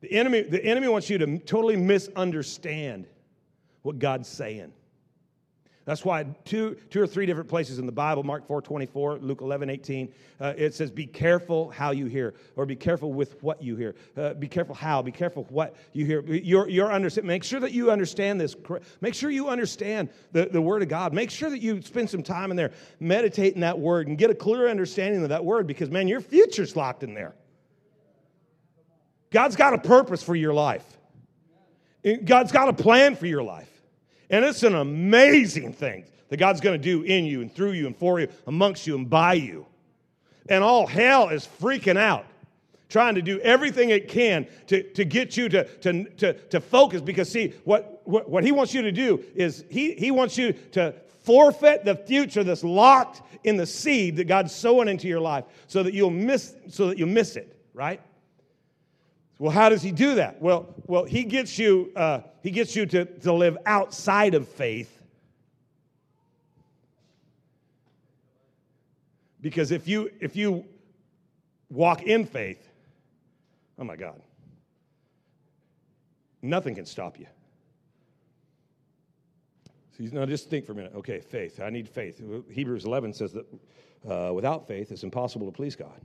The 0.01 0.11
enemy, 0.11 0.41
the 0.41 0.63
enemy 0.63 0.89
wants 0.89 1.09
you 1.09 1.17
to 1.19 1.39
totally 1.39 1.77
misunderstand 1.77 3.07
what 3.83 3.99
God's 3.99 4.27
saying. 4.27 4.73
That's 5.85 6.05
why 6.05 6.23
two, 6.45 6.77
two 6.89 7.01
or 7.01 7.07
three 7.07 7.25
different 7.25 7.49
places 7.49 7.77
in 7.77 7.85
the 7.85 7.91
Bible, 7.91 8.23
Mark 8.23 8.47
4 8.47 8.61
24, 8.61 9.17
Luke 9.17 9.41
11 9.41 9.69
18, 9.69 10.13
uh, 10.39 10.53
it 10.55 10.73
says, 10.73 10.89
Be 10.89 11.05
careful 11.05 11.69
how 11.71 11.91
you 11.91 12.05
hear, 12.05 12.35
or 12.55 12.65
be 12.65 12.75
careful 12.75 13.11
with 13.11 13.41
what 13.43 13.61
you 13.61 13.75
hear. 13.75 13.95
Uh, 14.15 14.33
be 14.33 14.47
careful 14.47 14.75
how, 14.75 15.01
be 15.01 15.11
careful 15.11 15.45
what 15.49 15.75
you 15.91 16.05
hear. 16.05 16.21
Your, 16.21 16.69
your 16.69 16.91
understand, 16.91 17.27
make 17.27 17.43
sure 17.43 17.59
that 17.59 17.73
you 17.73 17.91
understand 17.91 18.39
this. 18.39 18.55
Make 19.01 19.13
sure 19.13 19.29
you 19.29 19.49
understand 19.49 20.09
the, 20.31 20.45
the 20.45 20.61
Word 20.61 20.83
of 20.83 20.87
God. 20.87 21.13
Make 21.13 21.29
sure 21.29 21.49
that 21.49 21.59
you 21.59 21.81
spend 21.81 22.09
some 22.09 22.23
time 22.23 22.49
in 22.49 22.55
there 22.55 22.71
meditating 23.01 23.59
that 23.61 23.77
Word 23.77 24.07
and 24.07 24.17
get 24.17 24.29
a 24.29 24.35
clear 24.35 24.69
understanding 24.69 25.21
of 25.23 25.29
that 25.29 25.43
Word 25.43 25.67
because, 25.67 25.91
man, 25.91 26.07
your 26.07 26.21
future's 26.21 26.77
locked 26.77 27.03
in 27.03 27.13
there. 27.13 27.35
God's 29.31 29.57
got 29.57 29.73
a 29.73 29.79
purpose 29.79 30.23
for 30.23 30.35
your 30.35 30.53
life, 30.53 30.85
God's 32.23 32.53
got 32.53 32.69
a 32.69 32.73
plan 32.73 33.17
for 33.17 33.25
your 33.25 33.43
life. 33.43 33.72
And 34.33 34.43
it's 34.43 34.63
an 34.63 34.73
amazing 34.73 35.73
thing 35.73 36.05
that 36.29 36.37
God's 36.37 36.59
going 36.59 36.81
to 36.81 36.83
do 36.83 37.03
in 37.03 37.23
you 37.23 37.41
and 37.41 37.53
through 37.53 37.73
you 37.73 37.85
and 37.85 37.95
for 37.95 38.19
you, 38.19 38.29
amongst 38.47 38.87
you 38.87 38.95
and 38.95 39.07
by 39.07 39.35
you. 39.35 39.67
And 40.49 40.63
all 40.63 40.87
hell 40.87 41.29
is 41.29 41.47
freaking 41.61 41.99
out, 41.99 42.25
trying 42.89 43.13
to 43.13 43.21
do 43.21 43.39
everything 43.41 43.91
it 43.91 44.07
can 44.07 44.47
to, 44.65 44.81
to 44.93 45.05
get 45.05 45.37
you 45.37 45.49
to, 45.49 45.65
to, 45.65 46.05
to, 46.15 46.33
to 46.33 46.59
focus. 46.59 46.99
Because, 46.99 47.29
see, 47.29 47.53
what, 47.63 48.01
what, 48.05 48.27
what 48.27 48.43
He 48.43 48.51
wants 48.51 48.73
you 48.73 48.81
to 48.81 48.91
do 48.91 49.23
is 49.35 49.65
he, 49.69 49.93
he 49.93 50.09
wants 50.09 50.35
you 50.35 50.53
to 50.71 50.95
forfeit 51.19 51.85
the 51.85 51.95
future 51.95 52.43
that's 52.43 52.63
locked 52.63 53.21
in 53.43 53.55
the 53.55 53.67
seed 53.67 54.15
that 54.15 54.23
God's 54.23 54.51
sowing 54.55 54.87
into 54.87 55.07
your 55.07 55.21
life 55.21 55.45
so 55.67 55.83
that 55.83 55.93
you'll 55.93 56.09
miss, 56.09 56.55
so 56.69 56.87
that 56.87 56.97
you'll 56.97 57.07
miss 57.07 57.35
it, 57.35 57.55
right? 57.75 58.01
Well, 59.39 59.51
how 59.51 59.69
does 59.69 59.81
he 59.81 59.91
do 59.91 60.15
that? 60.15 60.41
Well, 60.41 60.73
well, 60.87 61.05
he 61.05 61.23
gets 61.23 61.57
you, 61.57 61.91
uh, 61.95 62.21
he 62.41 62.51
gets 62.51 62.75
you 62.75 62.85
to, 62.87 63.05
to 63.05 63.33
live 63.33 63.57
outside 63.65 64.35
of 64.35 64.47
faith. 64.47 65.01
Because 69.41 69.71
if 69.71 69.89
you 69.89 70.09
if 70.21 70.37
you 70.37 70.63
walk 71.69 72.03
in 72.03 72.25
faith, 72.25 72.65
oh 73.77 73.83
my 73.83 73.97
God, 73.97 74.21
nothing 76.41 76.75
can 76.75 76.85
stop 76.85 77.19
you. 77.19 77.27
Now 79.99 80.25
just 80.25 80.49
think 80.49 80.65
for 80.65 80.71
a 80.71 80.75
minute. 80.75 80.93
Okay, 80.95 81.19
faith. 81.19 81.59
I 81.59 81.69
need 81.69 81.87
faith. 81.87 82.21
Hebrews 82.49 82.85
11 82.85 83.13
says 83.13 83.33
that 83.33 83.45
uh, 84.09 84.33
without 84.33 84.67
faith, 84.67 84.91
it's 84.91 85.03
impossible 85.03 85.45
to 85.45 85.51
please 85.51 85.75
God. 85.75 86.01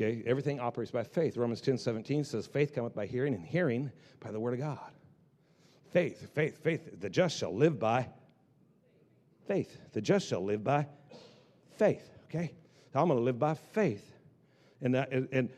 Okay, 0.00 0.22
everything 0.26 0.60
operates 0.60 0.92
by 0.92 1.02
faith. 1.02 1.36
Romans 1.36 1.60
10 1.60 1.76
17 1.76 2.22
says, 2.22 2.46
Faith 2.46 2.72
cometh 2.72 2.94
by 2.94 3.04
hearing, 3.04 3.34
and 3.34 3.44
hearing 3.44 3.90
by 4.20 4.30
the 4.30 4.38
word 4.38 4.54
of 4.54 4.60
God. 4.60 4.92
Faith, 5.92 6.32
faith, 6.34 6.62
faith. 6.62 7.00
The 7.00 7.10
just 7.10 7.36
shall 7.36 7.52
live 7.52 7.80
by 7.80 8.06
faith. 9.48 9.76
The 9.92 10.00
just 10.00 10.28
shall 10.28 10.44
live 10.44 10.62
by 10.62 10.86
faith. 11.78 12.08
Okay? 12.26 12.52
So 12.92 13.00
I'm 13.00 13.08
going 13.08 13.18
to 13.18 13.24
live 13.24 13.40
by 13.40 13.54
faith. 13.54 14.08
And, 14.82 14.94
that, 14.94 15.10
and 15.10 15.50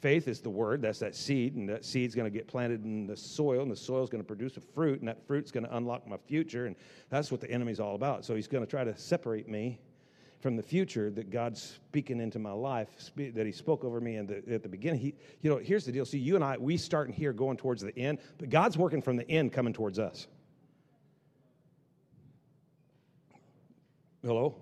faith 0.00 0.28
is 0.28 0.40
the 0.40 0.50
word. 0.50 0.82
That's 0.82 1.00
that 1.00 1.16
seed. 1.16 1.56
And 1.56 1.68
that 1.68 1.84
seed's 1.84 2.14
going 2.14 2.30
to 2.30 2.38
get 2.38 2.46
planted 2.46 2.84
in 2.84 3.08
the 3.08 3.16
soil. 3.16 3.62
And 3.62 3.70
the 3.70 3.76
soil's 3.76 4.10
going 4.10 4.22
to 4.22 4.26
produce 4.26 4.56
a 4.58 4.60
fruit. 4.60 5.00
And 5.00 5.08
that 5.08 5.26
fruit's 5.26 5.50
going 5.50 5.66
to 5.66 5.76
unlock 5.76 6.06
my 6.06 6.18
future. 6.18 6.66
And 6.66 6.76
that's 7.10 7.32
what 7.32 7.40
the 7.40 7.50
enemy's 7.50 7.80
all 7.80 7.96
about. 7.96 8.24
So 8.24 8.36
he's 8.36 8.46
going 8.46 8.64
to 8.64 8.70
try 8.70 8.84
to 8.84 8.96
separate 8.96 9.48
me 9.48 9.80
from 10.42 10.56
the 10.56 10.62
future 10.62 11.08
that 11.08 11.30
God's 11.30 11.62
speaking 11.62 12.20
into 12.20 12.40
my 12.40 12.50
life, 12.50 12.88
that 13.16 13.46
He 13.46 13.52
spoke 13.52 13.84
over 13.84 14.00
me 14.00 14.20
the, 14.20 14.42
at 14.52 14.64
the 14.64 14.68
beginning. 14.68 15.00
He, 15.00 15.14
you 15.40 15.48
know, 15.48 15.56
here's 15.56 15.84
the 15.84 15.92
deal. 15.92 16.04
See, 16.04 16.18
you 16.18 16.34
and 16.34 16.42
I, 16.42 16.58
we 16.58 16.76
starting 16.76 17.14
here 17.14 17.32
going 17.32 17.56
towards 17.56 17.80
the 17.80 17.96
end, 17.96 18.18
but 18.38 18.50
God's 18.50 18.76
working 18.76 19.00
from 19.00 19.16
the 19.16 19.28
end 19.30 19.52
coming 19.52 19.72
towards 19.72 20.00
us. 20.00 20.26
Hello? 24.24 24.56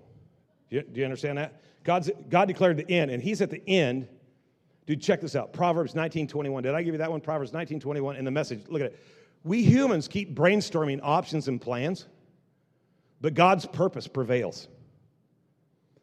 Do 0.69 0.75
you, 0.77 0.83
do 0.83 0.99
you 0.99 1.05
understand 1.05 1.39
that? 1.39 1.61
God's, 1.83 2.11
God 2.29 2.47
declared 2.47 2.77
the 2.77 2.89
end, 2.89 3.09
and 3.09 3.21
He's 3.21 3.41
at 3.41 3.49
the 3.49 3.67
end. 3.67 4.07
Dude, 4.85 5.01
check 5.01 5.19
this 5.19 5.35
out. 5.35 5.51
Proverbs 5.51 5.95
19:21. 5.95 6.61
Did 6.61 6.75
I 6.75 6.83
give 6.83 6.93
you 6.93 6.99
that 6.99 7.11
one? 7.11 7.21
Proverbs 7.21 7.51
19:21 7.51 8.17
in 8.17 8.25
the 8.25 8.31
message. 8.31 8.61
Look 8.67 8.81
at 8.81 8.87
it. 8.87 8.99
We 9.43 9.63
humans 9.63 10.07
keep 10.07 10.35
brainstorming 10.35 10.99
options 11.01 11.47
and 11.47 11.59
plans, 11.59 12.05
but 13.19 13.33
God's 13.33 13.65
purpose 13.65 14.07
prevails. 14.07 14.67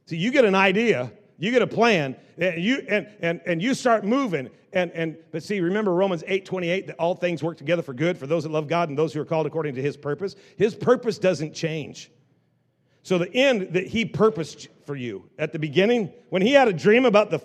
See, 0.09 0.17
you 0.17 0.31
get 0.31 0.47
an 0.47 0.55
idea, 0.55 1.13
you 1.39 1.51
get 1.51 1.61
a 1.61 1.67
plan, 1.67 2.17
and 2.39 2.63
you 2.63 2.83
and 2.89 3.07
and, 3.21 3.43
and 3.45 3.61
you 3.61 3.75
start 3.75 4.07
moving. 4.07 4.49
And 4.73 4.91
and 4.93 5.19
but 5.33 5.43
see, 5.43 5.61
remember 5.61 5.93
Romans 5.93 6.25
8 6.27 6.47
28, 6.47 6.87
that 6.87 6.97
all 6.97 7.15
things 7.15 7.43
work 7.43 7.59
together 7.59 7.83
for 7.83 7.93
good 7.93 8.17
for 8.17 8.27
those 8.27 8.45
that 8.45 8.49
love 8.49 8.69
God 8.69 8.89
and 8.89 8.97
those 8.97 9.13
who 9.13 9.21
are 9.21 9.27
called 9.27 9.47
according 9.47 9.75
to 9.75 9.83
his 9.83 9.99
purpose. 9.99 10.35
His 10.57 10.75
purpose 10.75 11.19
doesn't 11.19 11.53
change. 11.53 12.11
So 13.03 13.19
the 13.19 13.31
end 13.35 13.75
that 13.75 13.87
he 13.87 14.07
purposed 14.07 14.69
for 14.87 14.97
you 14.97 15.29
at 15.39 15.53
the 15.53 15.59
beginning, 15.59 16.11
when 16.31 16.41
he 16.41 16.53
had 16.53 16.69
a 16.69 16.73
dream 16.73 17.05
about 17.05 17.31
the 17.31 17.43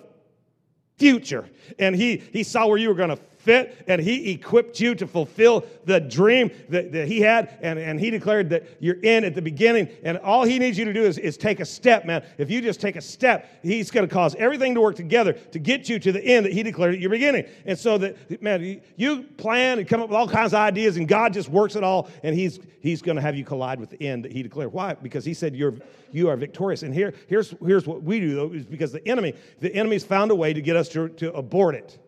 future 0.96 1.46
and 1.78 1.94
he 1.94 2.16
he 2.32 2.42
saw 2.42 2.66
where 2.66 2.78
you 2.78 2.88
were 2.88 2.94
going 2.94 3.10
to 3.10 3.18
fit 3.44 3.84
and 3.86 4.00
he 4.00 4.32
equipped 4.32 4.80
you 4.80 4.94
to 4.94 5.06
fulfill 5.06 5.64
the 5.84 6.00
dream 6.00 6.50
that, 6.70 6.92
that 6.92 7.06
he 7.06 7.20
had 7.20 7.58
and, 7.60 7.78
and 7.78 8.00
he 8.00 8.10
declared 8.10 8.48
that 8.50 8.64
you're 8.80 9.00
in 9.02 9.24
at 9.24 9.34
the 9.34 9.42
beginning 9.42 9.88
and 10.02 10.16
all 10.18 10.44
he 10.44 10.58
needs 10.58 10.78
you 10.78 10.84
to 10.86 10.92
do 10.92 11.04
is, 11.04 11.18
is 11.18 11.36
take 11.36 11.60
a 11.60 11.64
step 11.64 12.06
man. 12.06 12.24
If 12.38 12.50
you 12.50 12.60
just 12.60 12.80
take 12.80 12.96
a 12.96 13.00
step 13.00 13.48
he's 13.62 13.90
going 13.90 14.08
to 14.08 14.12
cause 14.12 14.34
everything 14.36 14.74
to 14.74 14.80
work 14.80 14.96
together 14.96 15.34
to 15.34 15.58
get 15.58 15.88
you 15.88 15.98
to 15.98 16.12
the 16.12 16.24
end 16.24 16.46
that 16.46 16.52
he 16.52 16.62
declared 16.62 16.94
at 16.94 17.00
your 17.00 17.10
beginning. 17.10 17.46
And 17.66 17.78
so 17.78 17.98
that 17.98 18.42
man 18.42 18.80
you 18.96 19.24
plan 19.36 19.78
and 19.78 19.86
come 19.86 20.00
up 20.00 20.08
with 20.08 20.16
all 20.16 20.28
kinds 20.28 20.54
of 20.54 20.60
ideas 20.60 20.96
and 20.96 21.06
god 21.06 21.34
just 21.34 21.48
works 21.48 21.76
it 21.76 21.84
all 21.84 22.08
and 22.22 22.34
he's 22.34 22.58
he's 22.80 23.02
going 23.02 23.16
to 23.16 23.22
have 23.22 23.36
you 23.36 23.44
collide 23.44 23.78
with 23.78 23.90
the 23.90 24.02
end 24.02 24.24
that 24.24 24.32
he 24.32 24.42
declared. 24.42 24.72
Why? 24.72 24.94
Because 24.94 25.24
he 25.24 25.34
said 25.34 25.54
you're 25.54 25.74
you 26.12 26.28
are 26.28 26.36
victorious. 26.36 26.82
And 26.82 26.94
here 26.94 27.14
here's 27.26 27.54
here's 27.64 27.86
what 27.86 28.02
we 28.02 28.20
do 28.20 28.34
though 28.34 28.52
is 28.52 28.64
because 28.64 28.92
the 28.92 29.06
enemy 29.06 29.34
the 29.60 29.74
enemy's 29.74 30.04
found 30.04 30.30
a 30.30 30.34
way 30.34 30.52
to 30.52 30.60
get 30.60 30.76
us 30.76 30.88
to, 30.90 31.08
to 31.08 31.32
abort 31.34 31.74
it 31.74 31.98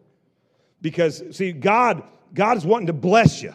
because, 0.87 1.21
see, 1.33 1.51
God, 1.51 2.05
God 2.33 2.57
is 2.57 2.65
wanting 2.65 2.87
to 2.87 2.93
bless 2.93 3.43
you. 3.43 3.53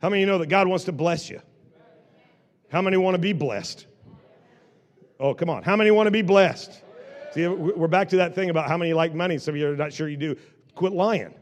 How 0.00 0.08
many 0.08 0.20
you 0.20 0.26
know 0.28 0.38
that 0.38 0.46
God 0.46 0.68
wants 0.68 0.84
to 0.84 0.92
bless 0.92 1.28
you? 1.28 1.42
How 2.70 2.80
many 2.80 2.96
want 2.96 3.16
to 3.16 3.18
be 3.18 3.32
blessed? 3.32 3.86
Oh, 5.18 5.34
come 5.34 5.50
on. 5.50 5.64
How 5.64 5.74
many 5.74 5.90
want 5.90 6.06
to 6.06 6.12
be 6.12 6.22
blessed? 6.22 6.80
See, 7.32 7.48
we're 7.48 7.88
back 7.88 8.10
to 8.10 8.18
that 8.18 8.36
thing 8.36 8.50
about 8.50 8.68
how 8.68 8.76
many 8.76 8.92
like 8.94 9.14
money. 9.14 9.36
Some 9.38 9.56
of 9.56 9.60
you 9.60 9.68
are 9.68 9.74
not 9.74 9.92
sure 9.92 10.08
you 10.08 10.16
do. 10.16 10.36
Quit 10.76 10.92
lying. 10.92 11.34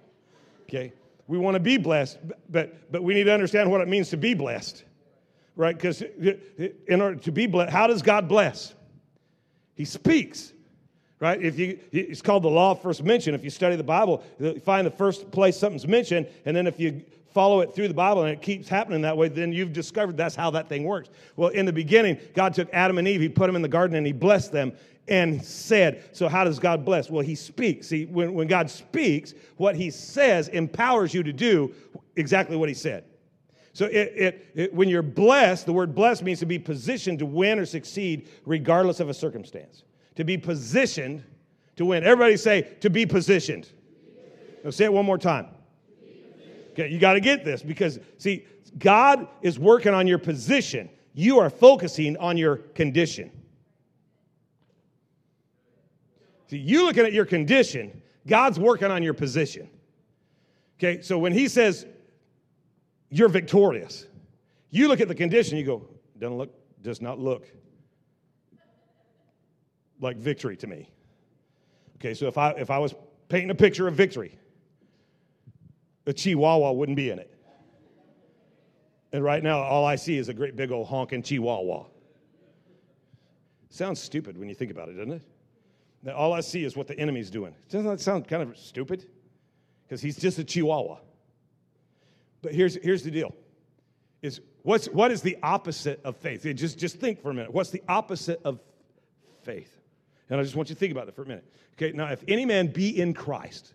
Okay? 0.62 0.94
We 1.26 1.37
want 1.37 1.56
to 1.56 1.61
be 1.61 1.76
blessed, 1.76 2.16
but, 2.49 2.90
but 2.90 3.04
we 3.04 3.12
need 3.12 3.25
to 3.25 3.35
understand 3.35 3.71
what 3.71 3.83
it 3.83 3.88
means 3.88 4.09
to 4.09 4.16
be 4.16 4.33
blessed. 4.33 4.83
Right? 5.56 5.76
Because 5.76 6.00
uh, 6.00 6.06
uh, 6.59 6.64
in 6.88 7.02
order 7.02 7.16
to 7.16 7.33
be 7.33 7.47
blessed, 7.47 7.71
how 7.71 7.87
does 7.87 8.00
God 8.00 8.28
bless? 8.28 8.75
He 9.75 9.85
speaks 9.85 10.53
right? 11.21 11.40
If 11.40 11.59
you, 11.59 11.78
it's 11.92 12.23
called 12.23 12.42
the 12.42 12.50
law 12.50 12.73
of 12.73 12.83
first 12.83 13.02
mention. 13.02 13.35
If 13.35 13.44
you 13.44 13.50
study 13.50 13.76
the 13.76 13.85
Bible, 13.85 14.23
you 14.38 14.61
find 14.61 14.87
the 14.87 14.90
first 14.90 15.30
place 15.30 15.56
something's 15.56 15.87
mentioned, 15.87 16.26
and 16.44 16.56
then 16.56 16.66
if 16.66 16.78
you 16.78 17.02
follow 17.33 17.61
it 17.61 17.75
through 17.75 17.88
the 17.88 17.94
Bible 17.94 18.23
and 18.23 18.33
it 18.33 18.40
keeps 18.40 18.68
happening 18.68 19.02
that 19.02 19.16
way, 19.16 19.28
then 19.28 19.52
you've 19.52 19.73
discovered 19.73 20.16
that's 20.16 20.37
how 20.37 20.50
that 20.50 20.68
thing 20.68 20.85
works. 20.85 21.11
Well, 21.37 21.49
in 21.49 21.66
the 21.66 21.73
beginning, 21.73 22.18
God 22.35 22.54
took 22.54 22.68
Adam 22.73 22.99
and 22.99 23.09
Eve, 23.09 23.21
He 23.21 23.28
put 23.28 23.47
them 23.47 23.56
in 23.56 23.62
the 23.62 23.68
garden, 23.68 23.97
and 23.97 24.06
He 24.06 24.12
blessed 24.12 24.52
them 24.52 24.73
and 25.09 25.44
said, 25.44 26.04
So, 26.12 26.28
how 26.28 26.44
does 26.44 26.59
God 26.59 26.85
bless? 26.85 27.11
Well, 27.11 27.25
He 27.25 27.35
speaks. 27.35 27.88
See, 27.88 28.06
when, 28.06 28.35
when 28.35 28.47
God 28.47 28.71
speaks, 28.71 29.35
what 29.56 29.76
He 29.76 29.90
says 29.90 30.49
empowers 30.49 31.12
you 31.12 31.23
to 31.23 31.33
do 31.33 31.75
exactly 32.16 32.56
what 32.56 32.68
He 32.68 32.75
said. 32.75 33.04
So, 33.73 33.87
it, 33.87 34.12
it, 34.14 34.50
it, 34.54 34.75
when 34.75 34.88
you're 34.88 35.02
blessed, 35.02 35.66
the 35.66 35.73
word 35.73 35.94
blessed 35.94 36.23
means 36.23 36.38
to 36.38 36.47
be 36.47 36.61
positioned 36.61 37.18
to 37.18 37.26
win 37.26 37.59
or 37.59 37.66
succeed 37.66 38.28
regardless 38.47 39.00
of 39.00 39.09
a 39.09 39.14
circumstance 39.14 39.83
to 40.16 40.25
be 40.25 40.38
positioned 40.38 41.25
to 41.76 41.85
win. 41.85 42.04
Everybody 42.04 42.37
say, 42.37 42.62
to 42.80 42.90
be 42.90 43.06
positioned. 43.06 43.71
Now 44.62 44.71
say 44.71 44.85
it 44.85 44.92
one 44.92 45.04
more 45.04 45.18
time. 45.18 45.49
Okay, 46.73 46.88
you 46.88 46.99
got 46.99 47.12
to 47.14 47.21
get 47.21 47.44
this 47.44 47.62
because, 47.62 48.00
see, 48.18 48.47
God 48.78 49.28
is 49.42 49.59
working 49.59 49.94
on 49.94 50.06
your 50.06 50.18
position. 50.18 50.88
You 51.12 51.38
are 51.38 51.50
focusing 51.50 52.16
on 52.16 52.37
your 52.37 52.56
condition. 52.56 53.30
See, 56.49 56.59
you 56.59 56.85
looking 56.85 57.04
at 57.04 57.12
your 57.12 57.26
condition, 57.26 58.02
God's 58.26 58.59
working 58.59 58.90
on 58.90 59.02
your 59.02 59.14
position. 59.14 59.68
Okay, 60.78 61.00
so 61.00 61.18
when 61.18 61.33
He 61.33 61.47
says 61.47 61.87
you're 63.11 63.28
victorious, 63.28 64.06
you 64.71 64.88
look 64.88 65.00
at 65.00 65.06
the 65.06 65.14
condition, 65.14 65.56
you 65.56 65.64
go, 65.64 65.88
doesn't 66.18 66.37
look, 66.37 66.52
does 66.83 67.00
not 67.00 67.21
look 67.21 67.47
like 70.04 70.16
victory 70.16 70.56
to 70.58 70.66
me. 70.66 70.88
Okay, 71.96 72.14
so 72.14 72.26
if 72.26 72.38
I 72.38 72.50
if 72.50 72.70
I 72.70 72.78
was 72.78 72.94
painting 73.28 73.50
a 73.50 73.54
picture 73.54 73.88
of 73.88 73.94
victory, 73.94 74.38
a 76.06 76.12
chihuahua 76.12 76.73
wouldn't 76.73 76.96
be 76.96 77.11
in 77.11 77.18
it. 77.18 77.30
And 79.12 79.23
right 79.23 79.42
now, 79.42 79.61
all 79.61 79.84
I 79.84 79.96
see 79.96 80.18
is 80.18 80.28
a 80.28 80.34
great 80.34 80.56
big 80.56 80.73
old 80.73 80.88
honking 80.88 81.23
chihuahua. 81.23 81.84
Sounds 83.70 84.00
stupid 84.00 84.38
when 84.38 84.49
you 84.49 84.54
think 84.54 84.70
about 84.70 84.88
it, 84.88 84.92
doesn't 84.92 85.12
it? 85.12 85.23
Now, 86.02 86.12
all 86.14 86.32
I 86.32 86.40
see 86.40 86.64
is 86.64 86.76
what 86.76 86.87
the 86.87 86.99
enemy's 86.99 87.30
doing. 87.30 87.54
Doesn't 87.70 87.87
that 87.87 88.00
sound 88.00 88.28
kind 88.28 88.42
of 88.42 88.56
stupid? 88.58 89.06
Because 89.84 90.02
he's 90.02 90.16
just 90.16 90.38
a 90.38 90.44
chihuahua. 90.44 90.99
But 92.42 92.54
here's, 92.54 92.76
here's 92.82 93.02
the 93.02 93.11
deal. 93.11 93.34
Is 94.20 94.40
what's, 94.62 94.87
what 94.87 95.11
is 95.11 95.23
the 95.23 95.38
opposite 95.42 96.00
of 96.04 96.16
faith? 96.16 96.42
Just, 96.54 96.78
just 96.78 96.99
think 97.00 97.23
for 97.23 97.30
a 97.30 97.34
minute. 97.34 97.52
What's 97.52 97.70
the 97.70 97.82
opposite 97.88 98.40
of 98.44 98.61
faith? 99.42 99.74
And 100.31 100.40
I 100.40 100.43
just 100.43 100.57
want 100.57 100.69
you 100.69 100.75
to 100.75 100.78
think 100.78 100.93
about 100.93 101.07
that 101.07 101.14
for 101.14 101.23
a 101.23 101.26
minute. 101.26 101.45
Okay, 101.75 101.93
now 101.93 102.07
if 102.07 102.25
any 102.28 102.45
man 102.45 102.69
be 102.69 103.00
in 103.00 103.12
Christ, 103.12 103.75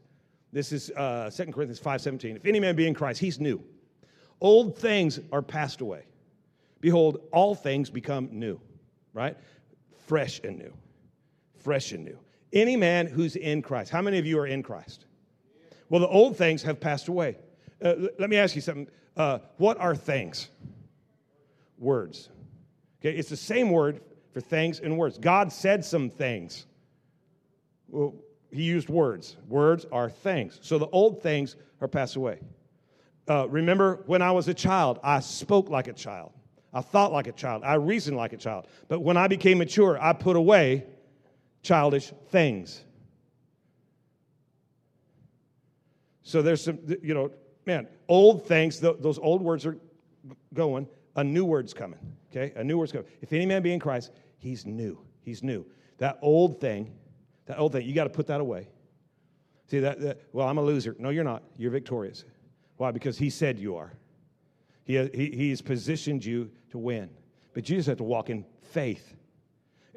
this 0.52 0.72
is 0.72 0.90
uh, 0.92 1.30
2 1.34 1.52
Corinthians 1.52 1.80
5.17. 1.80 2.36
If 2.36 2.46
any 2.46 2.60
man 2.60 2.76
be 2.76 2.88
in 2.88 2.94
Christ, 2.94 3.20
he's 3.20 3.40
new. 3.40 3.64
Old 4.42 4.78
things 4.78 5.20
are 5.32 5.42
passed 5.42 5.82
away. 5.82 6.04
Behold, 6.82 7.22
all 7.32 7.56
things 7.56 7.90
become 7.90 8.30
new, 8.32 8.60
right? 9.14 9.38
Fresh 10.08 10.42
and 10.44 10.58
new. 10.58 10.74
Fresh 11.60 11.92
and 11.92 12.06
new. 12.06 12.18
Any 12.54 12.76
man 12.76 13.06
who's 13.06 13.36
in 13.36 13.62
Christ. 13.62 13.92
How 13.92 14.02
many 14.02 14.18
of 14.18 14.26
you 14.26 14.40
are 14.40 14.48
in 14.48 14.64
Christ? 14.64 15.06
Well, 15.90 16.02
the 16.02 16.08
old 16.08 16.38
things 16.38 16.64
have 16.64 16.80
passed 16.80 17.10
away. 17.10 17.38
Uh, 17.84 17.96
let 18.18 18.30
me 18.30 18.38
ask 18.38 18.56
you 18.56 18.62
something. 18.62 18.88
Uh, 19.16 19.40
what 19.58 19.78
are 19.80 19.96
things? 19.96 20.50
Words. 21.78 22.30
Okay, 23.02 23.16
it's 23.16 23.30
the 23.30 23.38
same 23.38 23.70
word 23.70 24.02
for 24.34 24.42
things 24.42 24.80
and 24.80 24.98
words. 24.98 25.18
God 25.18 25.52
said 25.52 25.84
some 25.84 26.10
things. 26.10 26.66
Well, 27.88 28.14
he 28.52 28.64
used 28.64 28.90
words. 28.90 29.38
Words 29.48 29.86
are 29.92 30.10
things. 30.10 30.60
So 30.62 30.78
the 30.78 30.88
old 30.88 31.22
things 31.22 31.56
are 31.82 31.88
passed 31.88 32.16
away. 32.16 32.40
Uh, 33.28 33.48
remember 33.48 34.04
when 34.08 34.22
I 34.22 34.32
was 34.32 34.48
a 34.48 34.54
child, 34.54 35.00
I 35.04 35.20
spoke 35.20 35.70
like 35.70 35.88
a 35.88 35.94
child. 35.94 36.32
I 36.74 36.82
thought 36.82 37.12
like 37.12 37.28
a 37.28 37.32
child. 37.32 37.64
I 37.64 37.76
reasoned 37.76 38.18
like 38.18 38.34
a 38.34 38.38
child. 38.38 38.68
But 38.88 39.00
when 39.00 39.18
I 39.18 39.28
became 39.28 39.58
mature, 39.58 39.98
I 40.02 40.14
put 40.14 40.36
away 40.36 40.86
childish 41.62 42.12
things. 42.30 42.84
So 46.24 46.42
there's 46.42 46.64
some, 46.64 46.80
you 47.02 47.14
know, 47.14 47.32
man, 47.66 47.88
old 48.08 48.46
things, 48.46 48.80
those 48.80 49.18
old 49.18 49.42
words 49.42 49.66
are 49.66 49.78
going, 50.54 50.88
a 51.20 51.24
new 51.24 51.44
word's 51.44 51.74
coming, 51.74 52.00
okay? 52.32 52.54
A 52.56 52.64
new 52.64 52.78
word's 52.78 52.94
coming. 52.94 53.08
If 53.22 53.34
any 53.34 53.46
man 53.46 53.62
be 53.62 53.74
in 53.74 53.80
Christ, 53.80 54.12
he's 54.38 54.66
new. 54.66 54.98
He's 55.22 55.44
new. 55.44 55.66
That 55.98 56.18
old 56.22 56.62
thing, 56.62 56.94
that 57.46 57.60
old 57.60 57.74
thing, 57.74 57.86
you 57.86 57.94
got 57.94 58.06
to 58.06 58.10
put 58.10 58.28
that 58.28 58.40
away. 58.40 58.70
See, 59.68 59.80
that, 59.80 60.00
that, 60.00 60.22
well, 60.32 60.48
I'm 60.48 60.58
a 60.58 60.62
loser. 60.62 60.96
No, 60.98 61.10
you're 61.10 61.26
not. 61.26 61.44
You're 61.58 61.72
victorious. 61.72 62.24
Why? 62.78 62.92
Because 62.92 63.18
he 63.18 63.30
said 63.30 63.60
you 63.60 63.76
are. 63.76 63.92
He, 64.86 64.98
he, 65.14 65.32
he's 65.32 65.62
positioned 65.62 66.24
you 66.24 66.50
to 66.72 66.78
win. 66.78 67.10
But 67.54 67.70
you 67.70 67.76
just 67.76 67.90
have 67.90 67.98
to 67.98 68.04
walk 68.04 68.30
in 68.30 68.46
faith. 68.62 69.14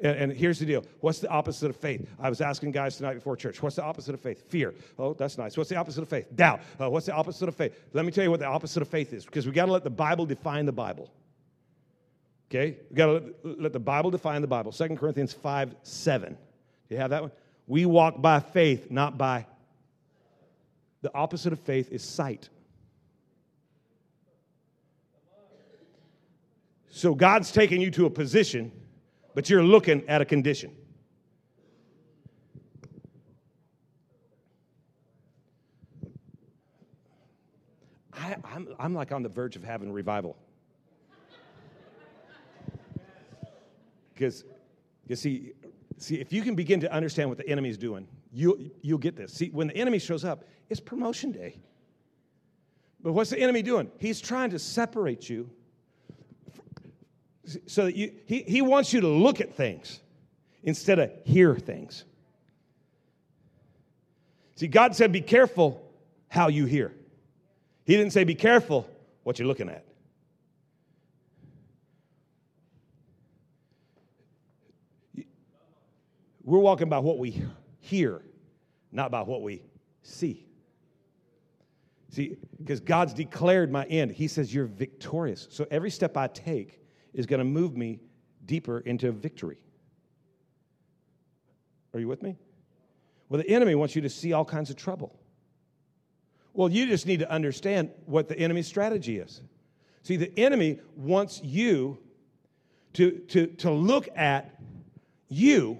And, 0.01 0.17
and, 0.17 0.33
here's 0.33 0.59
the 0.59 0.65
deal 0.65 0.83
what's 1.01 1.19
the 1.19 1.29
opposite 1.29 1.69
of 1.69 1.75
faith? 1.75 2.07
I 2.19 2.29
was 2.29 2.41
asking 2.41 2.71
guys 2.71 2.97
tonight 2.97 3.13
before 3.15 3.35
church, 3.35 3.61
what's 3.61 3.75
the 3.75 3.83
opposite 3.83 4.13
of 4.13 4.21
faith? 4.21 4.49
Fear. 4.49 4.73
Oh, 4.97 5.13
that's 5.13 5.37
nice. 5.37 5.55
What's 5.55 5.69
the 5.69 5.75
opposite 5.75 6.01
of 6.01 6.09
faith? 6.09 6.27
Doubt. 6.35 6.61
Uh, 6.79 6.89
what's 6.89 7.05
the 7.05 7.13
opposite 7.13 7.47
of 7.47 7.55
faith? 7.55 7.79
Let 7.93 8.05
me 8.05 8.11
tell 8.11 8.23
you 8.23 8.31
what 8.31 8.39
the 8.39 8.47
opposite 8.47 8.81
of 8.81 8.87
faith 8.87 9.13
is 9.13 9.25
because 9.25 9.45
we 9.45 9.51
got 9.51 9.65
to 9.65 9.71
let 9.71 9.83
the 9.83 9.89
Bible 9.89 10.25
define 10.25 10.65
the 10.65 10.71
Bible. 10.71 11.11
Okay? 12.49 12.77
We 12.89 12.95
got 12.95 13.05
to 13.05 13.33
let, 13.43 13.61
let 13.61 13.73
the 13.73 13.79
Bible 13.79 14.11
define 14.11 14.41
the 14.41 14.47
Bible. 14.47 14.71
2 14.71 14.95
Corinthians 14.95 15.33
5 15.33 15.75
7. 15.83 16.33
Do 16.33 16.95
you 16.95 16.97
have 16.97 17.11
that 17.11 17.21
one? 17.21 17.31
We 17.67 17.85
walk 17.85 18.21
by 18.21 18.39
faith, 18.39 18.91
not 18.91 19.17
by. 19.17 19.45
The 21.01 21.13
opposite 21.13 21.53
of 21.53 21.59
faith 21.59 21.91
is 21.91 22.03
sight. 22.03 22.49
So 26.89 27.15
God's 27.15 27.51
taking 27.51 27.81
you 27.81 27.89
to 27.91 28.05
a 28.05 28.09
position 28.09 28.71
but 29.33 29.49
you're 29.49 29.63
looking 29.63 30.07
at 30.07 30.21
a 30.21 30.25
condition. 30.25 30.75
I, 38.13 38.35
I'm, 38.43 38.67
I'm 38.79 38.93
like 38.93 39.11
on 39.11 39.23
the 39.23 39.29
verge 39.29 39.55
of 39.55 39.63
having 39.63 39.91
revival. 39.91 40.37
Because, 44.13 44.45
you 45.07 45.15
see, 45.15 45.53
see, 45.97 46.15
if 46.15 46.31
you 46.31 46.43
can 46.43 46.55
begin 46.55 46.79
to 46.81 46.93
understand 46.93 47.29
what 47.29 47.37
the 47.37 47.47
enemy's 47.49 47.77
doing, 47.77 48.07
you, 48.31 48.71
you'll 48.81 48.99
get 48.99 49.15
this. 49.15 49.33
See, 49.33 49.49
when 49.49 49.67
the 49.67 49.75
enemy 49.75 49.99
shows 49.99 50.23
up, 50.23 50.45
it's 50.69 50.79
promotion 50.79 51.31
day. 51.31 51.57
But 53.01 53.13
what's 53.13 53.31
the 53.31 53.39
enemy 53.39 53.61
doing? 53.61 53.91
He's 53.97 54.21
trying 54.21 54.51
to 54.51 54.59
separate 54.59 55.29
you 55.29 55.49
so 57.67 57.85
that 57.85 57.95
you, 57.95 58.13
he, 58.25 58.43
he 58.43 58.61
wants 58.61 58.93
you 58.93 59.01
to 59.01 59.07
look 59.07 59.41
at 59.41 59.55
things 59.55 59.99
instead 60.63 60.99
of 60.99 61.11
hear 61.25 61.55
things. 61.55 62.05
See, 64.55 64.67
God 64.67 64.95
said, 64.95 65.11
be 65.11 65.21
careful 65.21 65.81
how 66.29 66.47
you 66.47 66.65
hear. 66.65 66.93
He 67.85 67.97
didn't 67.97 68.13
say, 68.13 68.23
be 68.23 68.35
careful 68.35 68.87
what 69.23 69.39
you're 69.39 69.47
looking 69.47 69.69
at. 69.69 69.85
We're 76.43 76.59
walking 76.59 76.89
by 76.89 76.99
what 76.99 77.19
we 77.19 77.41
hear, 77.79 78.21
not 78.91 79.11
by 79.11 79.21
what 79.21 79.41
we 79.41 79.63
see. 80.01 80.45
See, 82.09 82.37
because 82.59 82.79
God's 82.81 83.13
declared 83.13 83.71
my 83.71 83.85
end. 83.85 84.11
He 84.11 84.27
says, 84.27 84.53
You're 84.53 84.65
victorious. 84.65 85.47
So 85.49 85.65
every 85.71 85.89
step 85.89 86.15
I 86.15 86.27
take, 86.27 86.82
is 87.13 87.25
going 87.25 87.39
to 87.39 87.45
move 87.45 87.75
me 87.75 87.99
deeper 88.45 88.79
into 88.79 89.11
victory. 89.11 89.57
Are 91.93 91.99
you 91.99 92.07
with 92.07 92.23
me? 92.23 92.37
Well, 93.29 93.41
the 93.41 93.49
enemy 93.49 93.75
wants 93.75 93.95
you 93.95 94.01
to 94.01 94.09
see 94.09 94.33
all 94.33 94.45
kinds 94.45 94.69
of 94.69 94.75
trouble. 94.75 95.17
Well, 96.53 96.69
you 96.69 96.85
just 96.85 97.07
need 97.07 97.19
to 97.19 97.31
understand 97.31 97.91
what 98.05 98.27
the 98.27 98.37
enemy's 98.37 98.67
strategy 98.67 99.17
is. 99.17 99.41
See, 100.03 100.17
the 100.17 100.31
enemy 100.37 100.79
wants 100.95 101.41
you 101.43 101.97
to, 102.93 103.11
to, 103.29 103.47
to 103.47 103.71
look 103.71 104.07
at 104.15 104.59
you 105.29 105.79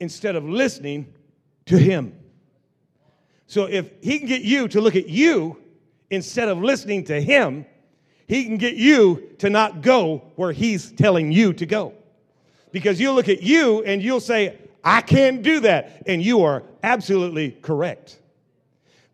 instead 0.00 0.36
of 0.36 0.44
listening 0.44 1.14
to 1.66 1.78
him. 1.78 2.18
So 3.46 3.64
if 3.64 3.90
he 4.02 4.18
can 4.18 4.28
get 4.28 4.42
you 4.42 4.68
to 4.68 4.80
look 4.80 4.96
at 4.96 5.08
you 5.08 5.56
instead 6.10 6.48
of 6.48 6.58
listening 6.58 7.04
to 7.04 7.20
him, 7.20 7.64
he 8.26 8.44
can 8.44 8.56
get 8.56 8.74
you 8.74 9.30
to 9.38 9.50
not 9.50 9.82
go 9.82 10.18
where 10.36 10.52
he's 10.52 10.90
telling 10.92 11.32
you 11.32 11.52
to 11.54 11.66
go. 11.66 11.92
Because 12.72 13.00
you'll 13.00 13.14
look 13.14 13.28
at 13.28 13.42
you 13.42 13.82
and 13.84 14.02
you'll 14.02 14.20
say, 14.20 14.58
I 14.82 15.00
can't 15.00 15.42
do 15.42 15.60
that. 15.60 16.02
And 16.06 16.22
you 16.22 16.42
are 16.42 16.62
absolutely 16.82 17.52
correct. 17.52 18.20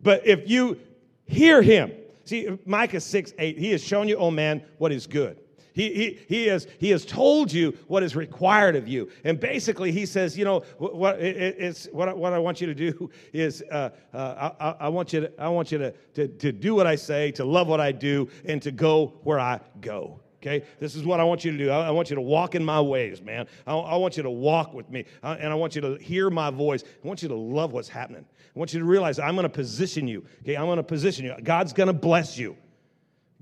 But 0.02 0.26
if 0.26 0.48
you 0.48 0.80
hear 1.26 1.62
him, 1.62 1.92
see, 2.24 2.58
Micah 2.64 3.00
6 3.00 3.34
8, 3.38 3.58
he 3.58 3.72
has 3.72 3.84
shown 3.84 4.08
you, 4.08 4.16
oh 4.16 4.30
man, 4.30 4.62
what 4.78 4.92
is 4.92 5.06
good. 5.06 5.38
He, 5.72 5.92
he, 5.92 6.18
he, 6.28 6.46
has, 6.46 6.66
he 6.78 6.90
has 6.90 7.04
told 7.04 7.52
you 7.52 7.76
what 7.86 8.02
is 8.02 8.16
required 8.16 8.76
of 8.76 8.88
you. 8.88 9.10
And 9.24 9.38
basically, 9.38 9.92
he 9.92 10.06
says, 10.06 10.36
you 10.36 10.44
know, 10.44 10.60
what, 10.78 11.20
it, 11.20 11.56
it's, 11.58 11.86
what, 11.92 12.16
what 12.16 12.32
I 12.32 12.38
want 12.38 12.60
you 12.60 12.66
to 12.66 12.74
do 12.74 13.10
is 13.32 13.62
uh, 13.70 13.90
uh, 14.12 14.50
I, 14.60 14.86
I, 14.86 14.88
want 14.88 15.12
you, 15.12 15.22
to, 15.22 15.40
I 15.40 15.48
want 15.48 15.72
you 15.72 15.78
to, 15.78 15.92
to, 16.14 16.28
to 16.28 16.52
do 16.52 16.74
what 16.74 16.86
I 16.86 16.96
say, 16.96 17.30
to 17.32 17.44
love 17.44 17.68
what 17.68 17.80
I 17.80 17.92
do, 17.92 18.28
and 18.44 18.60
to 18.62 18.70
go 18.70 19.18
where 19.22 19.40
I 19.40 19.60
go. 19.80 20.20
Okay, 20.42 20.64
this 20.78 20.96
is 20.96 21.04
what 21.04 21.20
I 21.20 21.24
want 21.24 21.44
you 21.44 21.52
to 21.52 21.58
do. 21.58 21.68
I, 21.70 21.90
want 21.90 22.08
you 22.08 22.16
to 22.16 22.22
walk 22.22 22.54
in 22.54 22.64
my 22.64 22.80
ways, 22.80 23.20
man. 23.20 23.46
I, 23.66 23.74
I 23.74 23.96
want 23.96 24.16
you 24.16 24.22
to 24.22 24.30
walk 24.30 24.72
with 24.72 24.88
me, 24.88 25.04
and 25.22 25.52
I 25.52 25.54
want 25.54 25.74
you 25.76 25.82
to 25.82 25.96
hear 25.96 26.30
my 26.30 26.48
voice. 26.48 26.82
I 26.82 27.06
want 27.06 27.22
you 27.22 27.28
to 27.28 27.34
love 27.34 27.74
what's 27.74 27.90
happening. 27.90 28.24
I 28.24 28.58
want 28.58 28.72
you 28.72 28.80
to 28.80 28.86
realize 28.86 29.18
I'm 29.18 29.34
going 29.34 29.42
to 29.42 29.50
position 29.50 30.08
you. 30.08 30.24
Okay, 30.40 30.56
I'm 30.56 30.64
going 30.64 30.78
to 30.78 30.82
position 30.82 31.26
you. 31.26 31.36
God's 31.42 31.74
going 31.74 31.88
to 31.88 31.92
bless 31.92 32.38
you. 32.38 32.56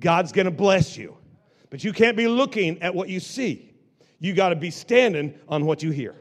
God's 0.01 0.33
going 0.33 0.47
to 0.47 0.51
bless 0.51 0.97
you. 0.97 1.17
But 1.71 1.85
you 1.85 1.93
can't 1.93 2.17
be 2.17 2.29
looking 2.29 2.81
at 2.83 2.95
what 2.95 3.09
you 3.09 3.21
see. 3.21 3.73
You 4.21 4.35
got 4.35 4.49
to 4.51 4.57
be 4.57 4.71
standing 4.71 5.39
on 5.49 5.65
what 5.65 5.83
you 5.83 5.91
hear. 5.91 6.15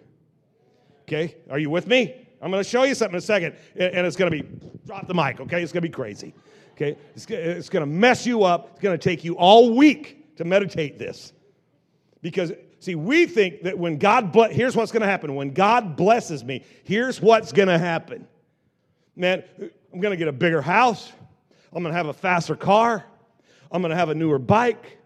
Okay? 1.04 1.36
Are 1.50 1.58
you 1.58 1.70
with 1.70 1.88
me? 1.88 2.28
I'm 2.42 2.52
going 2.52 2.64
to 2.64 2.70
show 2.70 2.84
you 2.84 2.94
something 2.94 3.16
in 3.16 3.20
a 3.20 3.22
second, 3.22 3.56
and 3.76 4.06
it's 4.06 4.16
going 4.16 4.32
to 4.32 4.44
be 4.44 4.48
drop 4.86 5.08
the 5.08 5.14
mic, 5.14 5.40
okay? 5.40 5.64
It's 5.64 5.72
going 5.72 5.82
to 5.82 5.90
be 5.90 5.94
crazy. 5.94 6.34
Okay? 6.74 6.98
It's, 7.16 7.26
it's 7.26 7.70
going 7.70 7.82
to 7.82 7.92
mess 7.92 8.26
you 8.26 8.44
up. 8.44 8.70
It's 8.74 8.82
going 8.82 8.98
to 8.98 9.04
take 9.04 9.24
you 9.24 9.36
all 9.36 9.74
week 9.74 10.36
to 10.38 10.46
meditate 10.46 11.00
this. 11.00 11.34
Because, 12.22 12.52
see, 12.80 12.96
we 12.96 13.26
think 13.26 13.64
that 13.64 13.78
when 13.78 13.98
God, 13.98 14.36
here's 14.52 14.76
what's 14.76 14.92
going 14.92 15.02
to 15.02 15.08
happen. 15.08 15.34
When 15.34 15.54
God 15.54 15.96
blesses 15.96 16.44
me, 16.44 16.64
here's 16.84 17.22
what's 17.22 17.52
going 17.52 17.70
to 17.70 17.80
happen. 17.80 18.28
Man, 19.16 19.44
I'm 19.92 20.00
going 20.00 20.12
to 20.12 20.18
get 20.18 20.28
a 20.28 20.34
bigger 20.34 20.62
house. 20.62 21.12
I'm 21.74 21.82
going 21.82 21.94
to 21.94 21.98
have 21.98 22.08
a 22.08 22.14
faster 22.14 22.56
car. 22.56 23.04
I'm 23.72 23.82
going 23.82 23.90
to 23.90 23.96
have 23.96 24.10
a 24.10 24.16
newer 24.16 24.40
bike. 24.40 24.97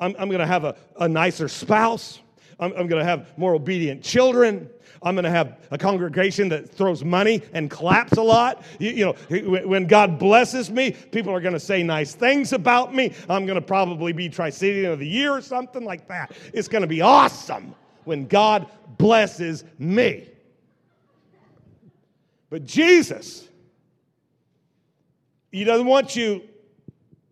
I'm, 0.00 0.14
I'm 0.18 0.28
going 0.28 0.40
to 0.40 0.46
have 0.46 0.64
a, 0.64 0.76
a 0.98 1.08
nicer 1.08 1.48
spouse. 1.48 2.20
I'm, 2.60 2.72
I'm 2.72 2.86
going 2.86 3.00
to 3.00 3.04
have 3.04 3.36
more 3.38 3.54
obedient 3.54 4.02
children. 4.02 4.68
I'm 5.02 5.14
going 5.14 5.24
to 5.24 5.30
have 5.30 5.58
a 5.70 5.78
congregation 5.78 6.48
that 6.48 6.68
throws 6.68 7.04
money 7.04 7.42
and 7.52 7.70
claps 7.70 8.14
a 8.18 8.22
lot. 8.22 8.62
You, 8.78 8.90
you 8.90 9.04
know, 9.04 9.60
when 9.64 9.86
God 9.86 10.18
blesses 10.18 10.70
me, 10.70 10.92
people 10.92 11.32
are 11.32 11.40
going 11.40 11.54
to 11.54 11.60
say 11.60 11.82
nice 11.82 12.14
things 12.14 12.52
about 12.52 12.94
me. 12.94 13.14
I'm 13.28 13.46
going 13.46 13.60
to 13.60 13.64
probably 13.64 14.12
be 14.12 14.28
Tri-City 14.28 14.84
of 14.86 14.98
the 14.98 15.06
Year 15.06 15.32
or 15.32 15.40
something 15.40 15.84
like 15.84 16.08
that. 16.08 16.32
It's 16.52 16.68
going 16.68 16.82
to 16.82 16.88
be 16.88 17.00
awesome 17.00 17.74
when 18.04 18.26
God 18.26 18.66
blesses 18.96 19.64
me. 19.78 20.28
But 22.50 22.64
Jesus, 22.64 23.46
He 25.52 25.64
doesn't 25.64 25.86
want 25.86 26.16
you 26.16 26.47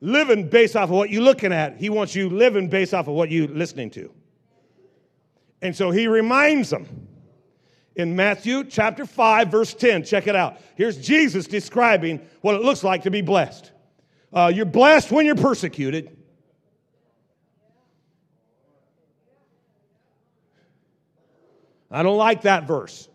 living 0.07 0.49
based 0.49 0.77
off 0.77 0.85
of 0.85 0.91
what 0.91 1.11
you're 1.11 1.23
looking 1.23 1.53
at. 1.53 1.77
He 1.77 1.91
wants 1.91 2.15
you 2.15 2.31
living 2.31 2.69
based 2.69 2.95
off 2.95 3.09
of 3.09 3.15
what 3.15 3.29
you're 3.29 3.49
listening 3.49 3.91
to. 3.91 4.13
And 5.61 5.75
so 5.75 5.91
He 5.91 6.07
reminds 6.07 6.71
them 6.71 7.09
in 7.97 8.15
Matthew 8.15 8.63
chapter 8.65 9.05
5, 9.05 9.49
verse 9.49 9.75
10. 9.75 10.05
Check 10.05 10.29
it 10.29 10.37
out. 10.37 10.61
Here's 10.77 10.97
Jesus 10.97 11.49
describing 11.49 12.21
what 12.41 12.55
it 12.55 12.63
looks 12.63 12.85
like 12.85 13.03
to 13.03 13.11
be 13.11 13.21
blessed. 13.21 13.73
Uh, 14.33 14.53
you're 14.55 14.65
blessed 14.65 15.11
when 15.11 15.27
you're 15.27 15.35
persecuted. 15.35 16.17
I 21.91 22.05
don't 22.05 22.19
like 22.19 22.43
that 22.43 22.65
verse. 22.65 23.09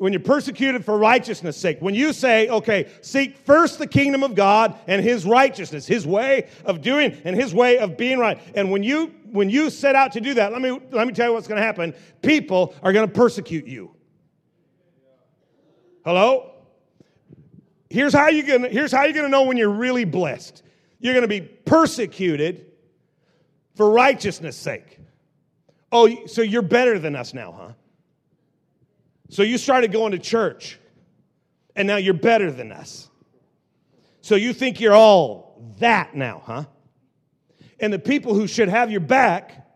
When 0.00 0.14
you're 0.14 0.20
persecuted 0.20 0.82
for 0.82 0.96
righteousness' 0.96 1.58
sake, 1.58 1.76
when 1.80 1.94
you 1.94 2.14
say, 2.14 2.48
okay, 2.48 2.90
seek 3.02 3.36
first 3.36 3.78
the 3.78 3.86
kingdom 3.86 4.22
of 4.22 4.34
God 4.34 4.78
and 4.86 5.04
his 5.04 5.26
righteousness, 5.26 5.86
his 5.86 6.06
way 6.06 6.48
of 6.64 6.80
doing 6.80 7.20
and 7.26 7.36
his 7.36 7.52
way 7.52 7.76
of 7.76 7.98
being 7.98 8.18
right. 8.18 8.40
And 8.54 8.70
when 8.70 8.82
you 8.82 9.14
when 9.30 9.50
you 9.50 9.68
set 9.68 9.94
out 9.94 10.12
to 10.12 10.22
do 10.22 10.32
that, 10.32 10.52
let 10.52 10.62
me 10.62 10.70
let 10.90 11.06
me 11.06 11.12
tell 11.12 11.28
you 11.28 11.34
what's 11.34 11.46
going 11.46 11.60
to 11.60 11.66
happen. 11.66 11.92
People 12.22 12.74
are 12.82 12.94
going 12.94 13.06
to 13.06 13.12
persecute 13.12 13.66
you. 13.66 13.94
Hello? 16.02 16.54
Here's 17.90 18.14
how 18.14 18.28
you're 18.30 18.46
gonna 18.46 18.70
here's 18.70 18.92
how 18.92 19.04
you're 19.04 19.12
going 19.12 19.26
to 19.26 19.30
know 19.30 19.42
when 19.42 19.58
you're 19.58 19.68
really 19.68 20.06
blessed. 20.06 20.62
You're 20.98 21.12
going 21.12 21.24
to 21.24 21.28
be 21.28 21.42
persecuted 21.42 22.72
for 23.74 23.90
righteousness' 23.90 24.56
sake. 24.56 24.98
Oh, 25.92 26.24
so 26.24 26.40
you're 26.40 26.62
better 26.62 26.98
than 26.98 27.14
us 27.14 27.34
now, 27.34 27.52
huh? 27.52 27.72
So 29.30 29.44
you 29.44 29.58
started 29.58 29.92
going 29.92 30.10
to 30.12 30.18
church, 30.18 30.78
and 31.76 31.86
now 31.86 31.96
you're 31.96 32.14
better 32.14 32.50
than 32.50 32.72
us. 32.72 33.08
So 34.22 34.34
you 34.34 34.52
think 34.52 34.80
you're 34.80 34.94
all 34.94 35.72
that 35.78 36.16
now, 36.16 36.42
huh? 36.44 36.64
And 37.78 37.92
the 37.92 37.98
people 37.98 38.34
who 38.34 38.48
should 38.48 38.68
have 38.68 38.90
your 38.90 39.00
back 39.00 39.66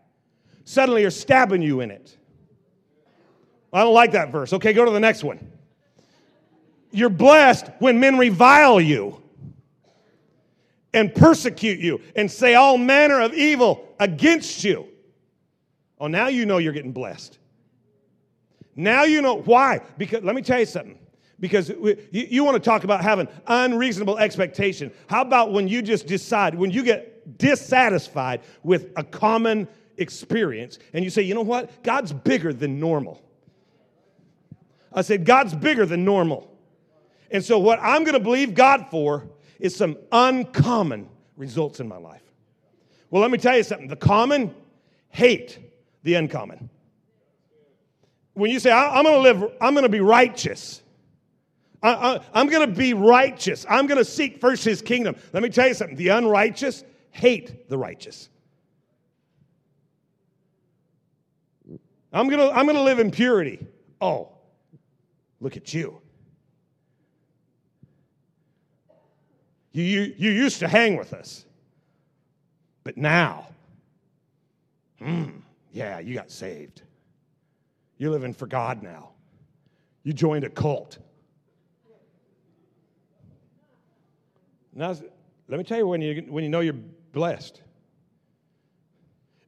suddenly 0.65 1.05
are 1.05 1.09
stabbing 1.09 1.61
you 1.61 1.79
in 1.79 1.89
it. 1.89 2.17
I 3.71 3.83
don't 3.83 3.93
like 3.93 4.11
that 4.11 4.29
verse. 4.29 4.51
Okay, 4.51 4.73
go 4.73 4.83
to 4.83 4.91
the 4.91 4.99
next 4.99 5.23
one. 5.23 5.51
You're 6.91 7.09
blessed 7.09 7.67
when 7.79 7.99
men 7.99 8.17
revile 8.17 8.81
you 8.81 9.21
and 10.93 11.15
persecute 11.15 11.79
you 11.79 12.01
and 12.15 12.29
say 12.29 12.55
all 12.55 12.77
manner 12.77 13.21
of 13.21 13.33
evil 13.33 13.87
against 13.99 14.65
you. 14.65 14.87
Oh, 15.97 16.07
now 16.07 16.27
you 16.27 16.45
know 16.45 16.57
you're 16.57 16.73
getting 16.73 16.91
blessed. 16.91 17.39
Now 18.75 19.03
you 19.03 19.21
know 19.21 19.41
why. 19.41 19.81
Because 19.97 20.23
let 20.23 20.35
me 20.35 20.41
tell 20.41 20.59
you 20.59 20.65
something. 20.65 20.99
Because 21.39 21.71
we, 21.71 21.97
you, 22.11 22.27
you 22.29 22.43
want 22.43 22.55
to 22.55 22.61
talk 22.61 22.83
about 22.83 23.01
having 23.01 23.27
unreasonable 23.47 24.17
expectation. 24.17 24.91
How 25.07 25.21
about 25.21 25.51
when 25.51 25.67
you 25.67 25.81
just 25.81 26.07
decide, 26.07 26.55
when 26.55 26.71
you 26.71 26.83
get 26.83 27.37
dissatisfied 27.37 28.41
with 28.63 28.91
a 28.95 29.03
common 29.03 29.67
experience 29.97 30.79
and 30.93 31.03
you 31.03 31.09
say, 31.09 31.21
you 31.21 31.33
know 31.33 31.41
what? 31.41 31.83
God's 31.83 32.13
bigger 32.13 32.53
than 32.53 32.79
normal. 32.79 33.21
I 34.93 35.01
said, 35.01 35.25
God's 35.25 35.53
bigger 35.53 35.85
than 35.85 36.05
normal. 36.05 36.51
And 37.31 37.43
so, 37.43 37.59
what 37.59 37.79
I'm 37.81 38.03
going 38.03 38.13
to 38.13 38.19
believe 38.19 38.53
God 38.53 38.87
for 38.89 39.27
is 39.59 39.75
some 39.75 39.97
uncommon 40.11 41.09
results 41.35 41.79
in 41.79 41.87
my 41.87 41.97
life. 41.97 42.21
Well, 43.09 43.21
let 43.21 43.31
me 43.31 43.37
tell 43.37 43.57
you 43.57 43.63
something 43.63 43.87
the 43.87 43.95
common 43.95 44.55
hate 45.09 45.59
the 46.03 46.13
uncommon. 46.15 46.69
When 48.35 48.51
you 48.51 48.59
say, 48.59 48.71
I'm 48.71 49.03
going 49.03 49.15
to 49.15 49.21
live, 49.21 49.51
I'm 49.59 49.73
going 49.73 49.83
to 49.83 49.89
be 49.89 50.01
righteous. 50.01 50.81
I, 51.81 52.19
am 52.33 52.47
going 52.47 52.67
to 52.67 52.75
be 52.75 52.93
righteous. 52.93 53.65
I'm 53.69 53.87
going 53.87 53.97
to 53.97 54.05
seek 54.05 54.39
first 54.39 54.63
his 54.63 54.81
kingdom. 54.81 55.15
Let 55.33 55.43
me 55.43 55.49
tell 55.49 55.67
you 55.67 55.73
something 55.73 55.95
the 55.95 56.09
unrighteous 56.09 56.83
hate 57.11 57.69
the 57.69 57.77
righteous. 57.77 58.29
I'm 62.11 62.29
going 62.29 62.39
to, 62.39 62.51
I'm 62.55 62.65
going 62.65 62.77
to 62.77 62.83
live 62.83 62.99
in 62.99 63.11
purity. 63.11 63.65
Oh, 64.01 64.29
look 65.39 65.57
at 65.57 65.73
you. 65.73 66.01
You, 69.71 69.83
you. 69.83 70.15
you 70.17 70.31
used 70.31 70.59
to 70.59 70.67
hang 70.67 70.97
with 70.97 71.13
us, 71.13 71.45
but 72.83 72.97
now, 72.97 73.47
hmm. 74.99 75.25
Yeah, 75.71 75.99
you 75.99 76.13
got 76.15 76.31
saved. 76.31 76.83
You're 77.97 78.11
living 78.11 78.33
for 78.33 78.47
God 78.47 78.83
now. 78.83 79.11
You 80.03 80.13
joined 80.13 80.43
a 80.43 80.49
cult. 80.49 80.97
Now, 84.73 84.95
let 85.47 85.57
me 85.57 85.63
tell 85.63 85.77
you 85.77 85.87
when 85.87 86.01
you, 86.01 86.25
when 86.27 86.43
you 86.43 86.49
know 86.49 86.59
you're 86.59 86.75
blessed. 87.13 87.61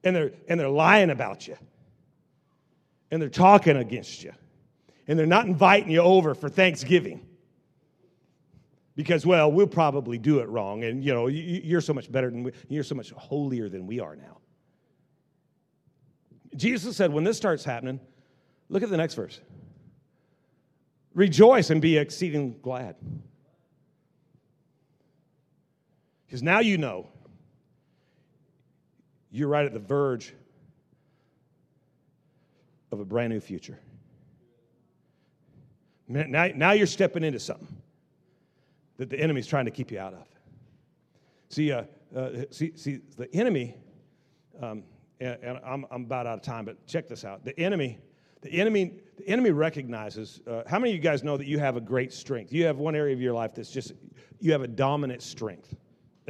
And 0.03 0.15
they're, 0.15 0.31
and 0.47 0.59
they're 0.59 0.69
lying 0.69 1.09
about 1.09 1.47
you. 1.47 1.57
And 3.11 3.21
they're 3.21 3.29
talking 3.29 3.75
against 3.75 4.23
you. 4.23 4.31
And 5.07 5.19
they're 5.19 5.25
not 5.25 5.45
inviting 5.45 5.91
you 5.91 6.01
over 6.01 6.33
for 6.33 6.49
Thanksgiving. 6.49 7.25
Because, 8.95 9.25
well, 9.25 9.51
we'll 9.51 9.67
probably 9.67 10.17
do 10.17 10.39
it 10.39 10.49
wrong. 10.49 10.83
And, 10.83 11.03
you 11.03 11.13
know, 11.13 11.27
you're 11.27 11.81
so 11.81 11.93
much 11.93 12.11
better 12.11 12.29
than 12.29 12.43
we, 12.43 12.51
you're 12.67 12.83
so 12.83 12.95
much 12.95 13.11
holier 13.11 13.69
than 13.69 13.85
we 13.85 13.99
are 13.99 14.15
now. 14.15 14.39
Jesus 16.55 16.97
said, 16.97 17.11
when 17.11 17.23
this 17.23 17.37
starts 17.37 17.63
happening, 17.63 17.99
look 18.69 18.83
at 18.83 18.89
the 18.89 18.97
next 18.97 19.15
verse. 19.15 19.39
Rejoice 21.13 21.69
and 21.69 21.81
be 21.81 21.97
exceeding 21.97 22.59
glad. 22.61 22.95
Because 26.25 26.43
now 26.43 26.59
you 26.59 26.77
know 26.77 27.07
you're 29.31 29.47
right 29.47 29.65
at 29.65 29.73
the 29.73 29.79
verge 29.79 30.33
of 32.91 32.99
a 32.99 33.05
brand 33.05 33.31
new 33.31 33.39
future. 33.39 33.79
Now, 36.07 36.49
now 36.55 36.71
you're 36.71 36.87
stepping 36.87 37.23
into 37.23 37.39
something 37.39 37.67
that 38.97 39.09
the 39.09 39.19
enemy's 39.19 39.47
trying 39.47 39.65
to 39.65 39.71
keep 39.71 39.91
you 39.91 39.99
out 39.99 40.13
of. 40.13 40.23
See, 41.49 41.71
uh, 41.71 41.83
uh, 42.15 42.29
see, 42.51 42.71
see, 42.75 42.99
the 43.17 43.33
enemy. 43.33 43.75
Um, 44.61 44.83
and, 45.19 45.37
and 45.41 45.59
I'm, 45.65 45.85
I'm, 45.91 46.03
about 46.03 46.27
out 46.27 46.39
of 46.39 46.43
time, 46.43 46.65
but 46.65 46.85
check 46.87 47.07
this 47.07 47.25
out. 47.25 47.43
The 47.43 47.57
enemy, 47.59 47.99
the 48.49 48.59
enemy, 48.59 48.93
the 49.17 49.27
enemy 49.27 49.51
recognizes. 49.51 50.41
Uh, 50.47 50.63
how 50.67 50.79
many 50.79 50.91
of 50.91 50.95
you 50.95 51.01
guys 51.01 51.23
know 51.23 51.37
that 51.37 51.47
you 51.47 51.59
have 51.59 51.75
a 51.75 51.81
great 51.81 52.13
strength? 52.13 52.53
You 52.53 52.65
have 52.65 52.77
one 52.77 52.95
area 52.95 53.13
of 53.13 53.21
your 53.21 53.33
life 53.33 53.55
that's 53.55 53.69
just 53.69 53.93
you 54.39 54.51
have 54.51 54.61
a 54.61 54.67
dominant 54.67 55.21
strength. 55.21 55.75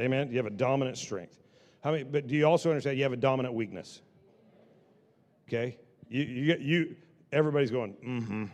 Amen. 0.00 0.30
You 0.30 0.36
have 0.36 0.46
a 0.46 0.50
dominant 0.50 0.98
strength. 0.98 1.38
How 1.82 1.92
many? 1.92 2.04
But 2.04 2.26
do 2.26 2.34
you 2.34 2.44
also 2.44 2.70
understand 2.70 2.96
you 2.96 3.04
have 3.04 3.12
a 3.12 3.16
dominant 3.16 3.54
weakness? 3.54 4.02
Okay. 5.48 5.78
You, 6.08 6.22
you, 6.22 6.56
you 6.60 6.96
everybody's 7.32 7.70
going. 7.70 7.94
Mm-hmm. 8.04 8.44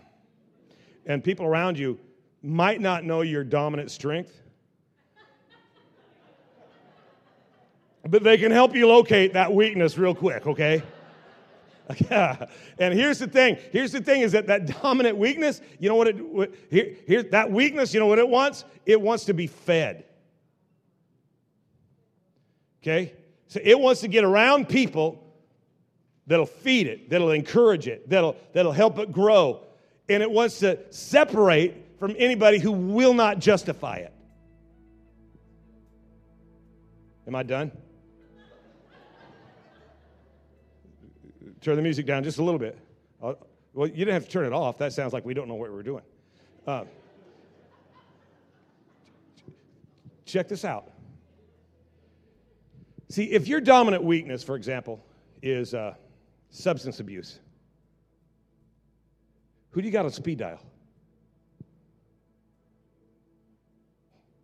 And 1.07 1.25
people 1.25 1.47
around 1.47 1.79
you 1.79 1.99
might 2.43 2.81
not 2.81 3.05
know 3.05 3.23
your 3.23 3.45
dominant 3.45 3.91
strength 3.91 4.43
but 8.09 8.23
they 8.23 8.37
can 8.37 8.53
help 8.53 8.75
you 8.75 8.87
locate 8.87 9.33
that 9.33 9.53
weakness 9.53 9.97
real 9.97 10.15
quick, 10.15 10.47
okay? 10.47 10.83
And 12.79 12.95
here's 12.95 13.19
the 13.19 13.27
thing. 13.27 13.59
Here's 13.71 13.93
the 13.93 14.01
thing 14.01 14.23
is 14.23 14.33
that 14.33 14.47
that 14.47 14.83
dominant 14.83 15.17
weakness, 15.17 15.61
you 15.79 15.89
know 15.89 15.95
what 15.97 16.09
it 16.09 16.21
what, 16.21 16.55
here, 16.71 16.97
here 17.07 17.23
that 17.25 17.51
weakness, 17.51 17.93
you 17.93 18.01
know 18.01 18.07
what 18.07 18.19
it 18.19 18.29
wants? 18.29 18.65
It 18.87 19.01
wants 19.01 19.27
to 19.27 19.35
be 19.35 19.47
fed. 19.47 20.05
Okay? 22.83 23.13
So 23.49 23.61
it 23.63 23.79
wants 23.79 24.01
to 24.01 24.09
get 24.09 24.25
around 24.25 24.69
people 24.69 25.23
that'll 26.27 26.47
feed 26.47 26.87
it, 26.87 27.11
that'll 27.11 27.31
encourage 27.31 27.87
it, 27.87 28.09
that'll 28.09 28.37
that'll 28.53 28.73
help 28.73 28.99
it 28.99 29.13
grow. 29.13 29.61
And 30.09 30.23
it 30.23 30.31
wants 30.31 30.59
to 30.61 30.79
separate 30.91 31.99
from 31.99 32.15
anybody 32.19 32.59
who 32.59 32.73
will 32.73 33.15
not 33.15 33.39
justify 33.39 33.97
it. 33.97 34.13
Am 37.27 37.35
I 37.35 37.43
done? 37.43 37.73
Turn 41.65 41.77
the 41.77 41.83
music 41.83 42.05
down 42.05 42.23
just 42.23 42.37
a 42.37 42.45
little 42.45 42.59
bit. 42.59 42.79
Uh, 43.23 43.33
well, 43.73 43.89
you 43.89 43.97
didn't 43.97 44.13
have 44.13 44.27
to 44.27 44.31
turn 44.31 44.45
it 44.45 44.53
off. 44.53 44.77
That 44.77 44.93
sounds 44.93 45.15
like 45.15 45.25
we 45.25 45.33
don't 45.33 45.49
know 45.49 45.55
what 45.55 45.73
we're 45.73 45.83
doing. 45.83 46.03
Uh, 46.67 46.85
check 50.27 50.47
this 50.47 50.63
out. 50.63 50.91
See, 53.09 53.31
if 53.31 53.49
your 53.49 53.63
dominant 53.63 54.05
weakness, 54.05 54.43
for 54.43 54.57
example, 54.57 55.03
is 55.41 55.73
uh, 55.73 55.95
Substance 56.51 57.01
abuse. 57.01 57.41
Who 59.71 59.81
do 59.81 59.87
you 59.87 59.93
got 59.93 60.05
on 60.05 60.13
speed 60.13 60.39
dial? 60.39 60.61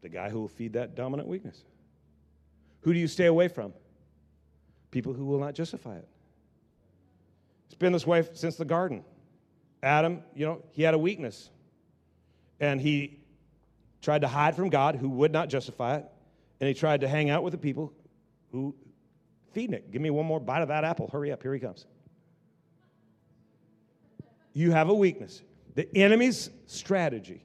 The 0.01 0.09
guy 0.09 0.31
who 0.31 0.41
will 0.41 0.49
feed 0.49 0.73
that 0.73 0.95
dominant 0.95 1.29
weakness. 1.29 1.65
Who 2.81 2.95
do 2.95 2.99
you 2.99 3.07
stay 3.07 3.27
away 3.27 3.49
from? 3.49 3.75
People 4.91 5.13
who 5.13 5.27
will 5.27 5.39
not 5.39 5.55
justify 5.55 5.97
it. 5.97 6.09
It's 7.71 7.77
been 7.77 7.93
this 7.93 8.05
way 8.05 8.29
since 8.33 8.57
the 8.57 8.65
garden. 8.65 9.05
Adam, 9.81 10.25
you 10.35 10.45
know, 10.45 10.61
he 10.73 10.83
had 10.83 10.93
a 10.93 10.99
weakness. 10.99 11.51
And 12.59 12.81
he 12.81 13.21
tried 14.03 14.23
to 14.23 14.29
hide 14.29 14.57
from 14.57 14.71
God 14.71 14.97
who 14.97 15.09
would 15.09 15.31
not 15.31 15.49
justify 15.49 15.99
it. 15.99 16.05
And 16.61 16.67
he 16.67 16.75
tried 16.75 17.03
to 17.03 17.09
hang 17.09 17.31
out 17.31 17.45
with 17.45 17.53
the 17.53 17.59
people 17.59 17.93
who 18.51 18.75
feeding 19.53 19.75
it. 19.75 19.93
Give 19.93 20.03
me 20.03 20.11
one 20.11 20.27
more 20.27 20.41
bite 20.41 20.63
of 20.63 20.69
that 20.69 20.83
apple. 20.83 21.09
Hurry 21.13 21.31
up, 21.31 21.43
here 21.43 21.55
he 21.55 21.61
comes. 21.61 21.87
You 24.53 24.73
have 24.73 24.89
a 24.89 24.95
weakness. 24.95 25.41
The 25.77 25.89
enemy's 25.97 26.51
strategy 26.67 27.45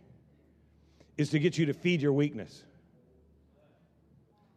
is 1.19 1.29
to 1.29 1.39
get 1.39 1.55
you 1.55 1.67
to 1.67 1.73
feed 1.73 2.01
your 2.01 2.13
weakness. 2.13 2.63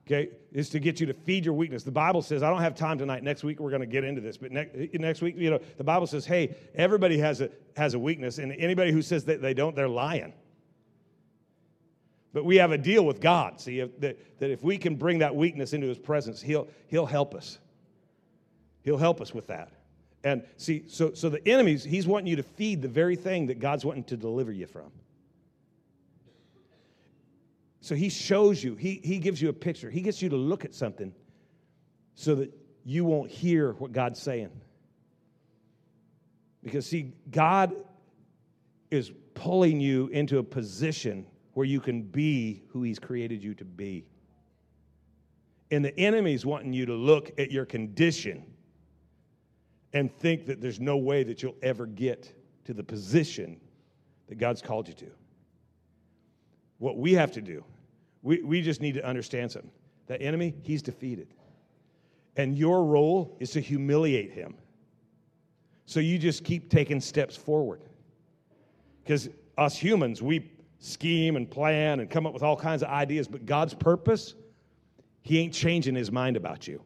Okay, 0.08 0.30
is 0.52 0.70
to 0.70 0.80
get 0.80 1.00
you 1.00 1.06
to 1.06 1.12
feed 1.12 1.44
your 1.44 1.52
weakness. 1.52 1.82
The 1.82 1.90
Bible 1.90 2.22
says, 2.22 2.42
I 2.42 2.48
don't 2.48 2.62
have 2.62 2.74
time 2.74 2.96
tonight. 2.96 3.22
Next 3.22 3.44
week 3.44 3.60
we're 3.60 3.68
going 3.68 3.82
to 3.82 3.86
get 3.86 4.04
into 4.04 4.22
this, 4.22 4.38
but 4.38 4.50
ne- 4.50 4.88
next 4.94 5.20
week, 5.20 5.36
you 5.36 5.50
know, 5.50 5.60
the 5.76 5.84
Bible 5.84 6.06
says, 6.06 6.24
hey, 6.24 6.56
everybody 6.74 7.18
has 7.18 7.42
a 7.42 7.50
has 7.76 7.92
a 7.92 7.98
weakness, 7.98 8.38
and 8.38 8.50
anybody 8.52 8.90
who 8.90 9.02
says 9.02 9.26
that 9.26 9.42
they 9.42 9.52
don't, 9.52 9.76
they're 9.76 9.86
lying. 9.86 10.32
But 12.32 12.46
we 12.46 12.56
have 12.56 12.72
a 12.72 12.78
deal 12.78 13.04
with 13.04 13.20
God. 13.20 13.60
See, 13.60 13.80
if, 13.80 14.00
that, 14.00 14.38
that 14.40 14.50
if 14.50 14.62
we 14.62 14.78
can 14.78 14.96
bring 14.96 15.18
that 15.18 15.36
weakness 15.36 15.74
into 15.74 15.88
His 15.88 15.98
presence, 15.98 16.40
He'll 16.40 16.68
He'll 16.86 17.04
help 17.04 17.34
us. 17.34 17.58
He'll 18.84 18.96
help 18.96 19.20
us 19.20 19.34
with 19.34 19.48
that. 19.48 19.72
And 20.24 20.42
see, 20.56 20.84
so 20.88 21.12
so 21.12 21.28
the 21.28 21.46
enemies, 21.46 21.84
He's 21.84 22.06
wanting 22.06 22.28
you 22.28 22.36
to 22.36 22.42
feed 22.42 22.80
the 22.80 22.88
very 22.88 23.16
thing 23.16 23.48
that 23.48 23.60
God's 23.60 23.84
wanting 23.84 24.04
to 24.04 24.16
deliver 24.16 24.52
you 24.52 24.66
from. 24.66 24.90
So 27.88 27.94
he 27.94 28.10
shows 28.10 28.62
you, 28.62 28.74
he, 28.74 29.00
he 29.02 29.18
gives 29.18 29.40
you 29.40 29.48
a 29.48 29.52
picture. 29.54 29.88
He 29.88 30.02
gets 30.02 30.20
you 30.20 30.28
to 30.28 30.36
look 30.36 30.66
at 30.66 30.74
something 30.74 31.10
so 32.16 32.34
that 32.34 32.52
you 32.84 33.06
won't 33.06 33.30
hear 33.30 33.72
what 33.78 33.92
God's 33.92 34.20
saying. 34.20 34.50
Because, 36.62 36.84
see, 36.84 37.14
God 37.30 37.74
is 38.90 39.10
pulling 39.32 39.80
you 39.80 40.08
into 40.08 40.36
a 40.36 40.42
position 40.42 41.26
where 41.54 41.64
you 41.64 41.80
can 41.80 42.02
be 42.02 42.62
who 42.68 42.82
he's 42.82 42.98
created 42.98 43.42
you 43.42 43.54
to 43.54 43.64
be. 43.64 44.04
And 45.70 45.82
the 45.82 45.98
enemy's 45.98 46.44
wanting 46.44 46.74
you 46.74 46.84
to 46.84 46.94
look 46.94 47.40
at 47.40 47.50
your 47.50 47.64
condition 47.64 48.44
and 49.94 50.14
think 50.14 50.44
that 50.44 50.60
there's 50.60 50.78
no 50.78 50.98
way 50.98 51.22
that 51.22 51.42
you'll 51.42 51.56
ever 51.62 51.86
get 51.86 52.34
to 52.66 52.74
the 52.74 52.84
position 52.84 53.58
that 54.26 54.34
God's 54.34 54.60
called 54.60 54.88
you 54.88 54.94
to. 54.94 55.10
What 56.76 56.98
we 56.98 57.14
have 57.14 57.32
to 57.32 57.40
do, 57.40 57.64
we, 58.22 58.42
we 58.42 58.62
just 58.62 58.80
need 58.80 58.94
to 58.94 59.04
understand 59.04 59.52
something. 59.52 59.70
That 60.06 60.22
enemy, 60.22 60.54
he's 60.62 60.82
defeated. 60.82 61.28
And 62.36 62.56
your 62.56 62.84
role 62.84 63.36
is 63.40 63.50
to 63.52 63.60
humiliate 63.60 64.32
him. 64.32 64.54
So 65.86 66.00
you 66.00 66.18
just 66.18 66.44
keep 66.44 66.70
taking 66.70 67.00
steps 67.00 67.36
forward. 67.36 67.82
Because 69.02 69.28
us 69.56 69.76
humans, 69.76 70.22
we 70.22 70.50
scheme 70.78 71.36
and 71.36 71.50
plan 71.50 72.00
and 72.00 72.08
come 72.08 72.26
up 72.26 72.32
with 72.32 72.42
all 72.42 72.56
kinds 72.56 72.82
of 72.82 72.88
ideas, 72.88 73.26
but 73.26 73.46
God's 73.46 73.74
purpose, 73.74 74.34
he 75.22 75.38
ain't 75.38 75.52
changing 75.52 75.94
his 75.94 76.12
mind 76.12 76.36
about 76.36 76.68
you. 76.68 76.82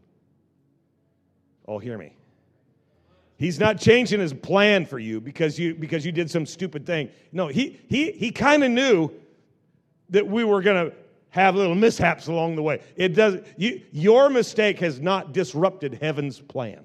Oh, 1.66 1.79
hear 1.79 1.99
me. 1.99 2.14
He's 3.37 3.59
not 3.59 3.79
changing 3.79 4.21
his 4.21 4.33
plan 4.33 4.87
for 4.87 4.99
you 4.99 5.21
because 5.21 5.59
you 5.59 5.75
because 5.75 6.07
you 6.07 6.12
did 6.12 6.31
some 6.31 6.47
stupid 6.47 6.87
thing. 6.87 7.11
No, 7.33 7.49
he 7.49 7.81
he 7.88 8.12
he 8.12 8.31
kind 8.31 8.62
of 8.62 8.71
knew 8.71 9.11
that 10.11 10.27
we 10.27 10.45
were 10.45 10.62
going 10.62 10.90
to 10.90 10.97
have 11.33 11.57
little 11.57 11.75
mishaps 11.75 12.27
along 12.27 12.57
the 12.57 12.62
way. 12.62 12.81
It 12.95 13.14
does 13.14 13.40
you, 13.57 13.81
your 13.90 14.31
mistake 14.31 14.79
has 14.81 15.01
not 15.01 15.33
disrupted 15.33 15.95
heaven's 15.95 16.38
plan. 16.38 16.85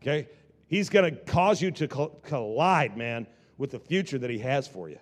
Okay? 0.00 0.28
He's 0.68 0.88
going 0.88 1.12
to 1.12 1.20
cause 1.24 1.60
you 1.60 1.70
to 1.72 1.88
collide, 2.22 2.96
man, 2.96 3.26
with 3.58 3.72
the 3.72 3.80
future 3.80 4.16
that 4.18 4.30
he 4.30 4.38
has 4.38 4.68
for 4.68 4.88
you. 4.88 4.98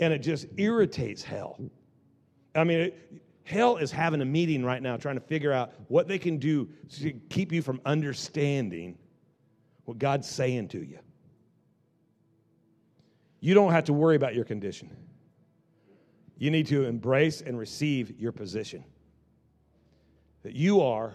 And 0.00 0.12
it 0.12 0.18
just 0.18 0.46
irritates 0.56 1.22
hell. 1.22 1.56
I 2.54 2.64
mean, 2.64 2.80
it, 2.80 3.22
hell 3.44 3.76
is 3.76 3.92
having 3.92 4.20
a 4.20 4.24
meeting 4.24 4.64
right 4.64 4.82
now 4.82 4.96
trying 4.96 5.14
to 5.14 5.20
figure 5.20 5.52
out 5.52 5.72
what 5.86 6.08
they 6.08 6.18
can 6.18 6.38
do 6.38 6.68
to 6.98 7.12
keep 7.28 7.52
you 7.52 7.62
from 7.62 7.80
understanding 7.86 8.98
what 9.84 9.98
God's 9.98 10.28
saying 10.28 10.68
to 10.68 10.82
you. 10.82 10.98
You 13.38 13.54
don't 13.54 13.70
have 13.70 13.84
to 13.84 13.92
worry 13.92 14.16
about 14.16 14.34
your 14.34 14.44
condition. 14.44 14.90
You 16.38 16.50
need 16.50 16.66
to 16.68 16.84
embrace 16.84 17.40
and 17.40 17.58
receive 17.58 18.18
your 18.18 18.32
position. 18.32 18.84
That 20.42 20.54
you 20.54 20.80
are 20.80 21.14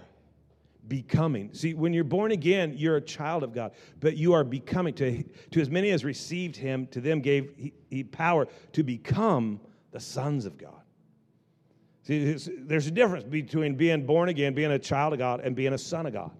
becoming. 0.88 1.54
See, 1.54 1.74
when 1.74 1.94
you're 1.94 2.04
born 2.04 2.32
again, 2.32 2.74
you're 2.78 2.96
a 2.96 3.02
child 3.02 3.44
of 3.44 3.54
God, 3.54 3.74
but 4.00 4.16
you 4.16 4.34
are 4.34 4.44
becoming. 4.44 4.94
To, 4.96 5.24
to 5.52 5.62
as 5.62 5.70
many 5.70 5.90
as 5.92 6.06
received 6.06 6.56
him, 6.56 6.88
to 6.88 7.02
them 7.02 7.20
gave 7.20 7.54
he, 7.58 7.74
he 7.90 8.04
power 8.04 8.48
to 8.74 8.84
become 8.84 9.60
the 9.92 10.00
sons 10.00 10.46
of 10.46 10.58
God. 10.58 10.82
See, 12.04 12.38
there's 12.60 12.88
a 12.88 12.92
difference 12.92 13.26
between 13.26 13.76
being 13.76 14.06
born 14.06 14.30
again, 14.30 14.54
being 14.54 14.72
a 14.72 14.80
child 14.80 15.12
of 15.12 15.20
God, 15.20 15.42
and 15.42 15.56
being 15.56 15.74
a 15.74 15.78
son 15.78 16.06
of 16.06 16.14
God. 16.14 16.32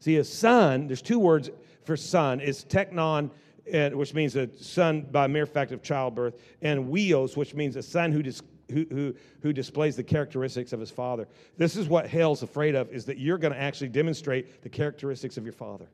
See, 0.00 0.16
a 0.16 0.24
son, 0.24 0.86
there's 0.86 1.02
two 1.02 1.18
words 1.18 1.50
for 1.84 1.98
son, 1.98 2.40
is 2.40 2.64
teknon 2.64 3.30
and, 3.70 3.94
which 3.94 4.14
means 4.14 4.36
a 4.36 4.48
son 4.58 5.06
by 5.10 5.26
mere 5.26 5.46
fact 5.46 5.72
of 5.72 5.82
childbirth, 5.82 6.40
and 6.62 6.86
huios, 6.86 7.36
which 7.36 7.54
means 7.54 7.76
a 7.76 7.82
son 7.82 8.12
who, 8.12 8.22
dis, 8.22 8.42
who, 8.70 8.86
who, 8.90 9.14
who 9.42 9.52
displays 9.52 9.96
the 9.96 10.02
characteristics 10.02 10.72
of 10.72 10.80
his 10.80 10.90
father. 10.90 11.28
This 11.56 11.76
is 11.76 11.88
what 11.88 12.08
hell's 12.08 12.42
afraid 12.42 12.74
of, 12.74 12.92
is 12.92 13.04
that 13.06 13.18
you're 13.18 13.38
going 13.38 13.52
to 13.52 13.60
actually 13.60 13.88
demonstrate 13.88 14.62
the 14.62 14.68
characteristics 14.68 15.36
of 15.36 15.44
your 15.44 15.52
father. 15.52 15.86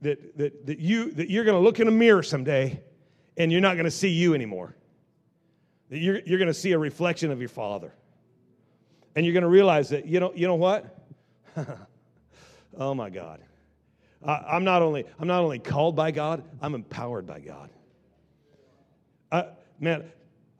That, 0.00 0.38
that, 0.38 0.66
that, 0.66 0.78
you, 0.78 1.10
that 1.12 1.28
you're 1.28 1.44
going 1.44 1.56
to 1.56 1.62
look 1.62 1.80
in 1.80 1.88
a 1.88 1.92
mirror 1.92 2.22
someday 2.22 2.80
and 3.36 3.50
you're 3.50 3.60
not 3.60 3.74
going 3.74 3.84
to 3.84 3.90
see 3.90 4.10
you 4.10 4.34
anymore. 4.34 4.74
That 5.90 5.98
you're, 5.98 6.20
you're 6.20 6.38
going 6.38 6.48
to 6.48 6.54
see 6.54 6.72
a 6.72 6.78
reflection 6.78 7.30
of 7.30 7.40
your 7.40 7.48
father. 7.48 7.92
And 9.16 9.26
you're 9.26 9.32
going 9.32 9.42
to 9.42 9.48
realize 9.48 9.88
that, 9.88 10.06
you 10.06 10.20
know, 10.20 10.32
you 10.34 10.46
know 10.46 10.54
what? 10.54 10.96
oh 12.78 12.94
my 12.94 13.10
God. 13.10 13.40
I, 14.24 14.56
am 14.56 14.64
not 14.64 14.82
only 14.82 15.04
I'm 15.18 15.28
not 15.28 15.40
only 15.40 15.58
called 15.58 15.96
by 15.96 16.10
God, 16.10 16.42
I'm 16.60 16.74
empowered 16.74 17.26
by 17.26 17.40
God. 17.40 17.70
Man, 19.80 20.04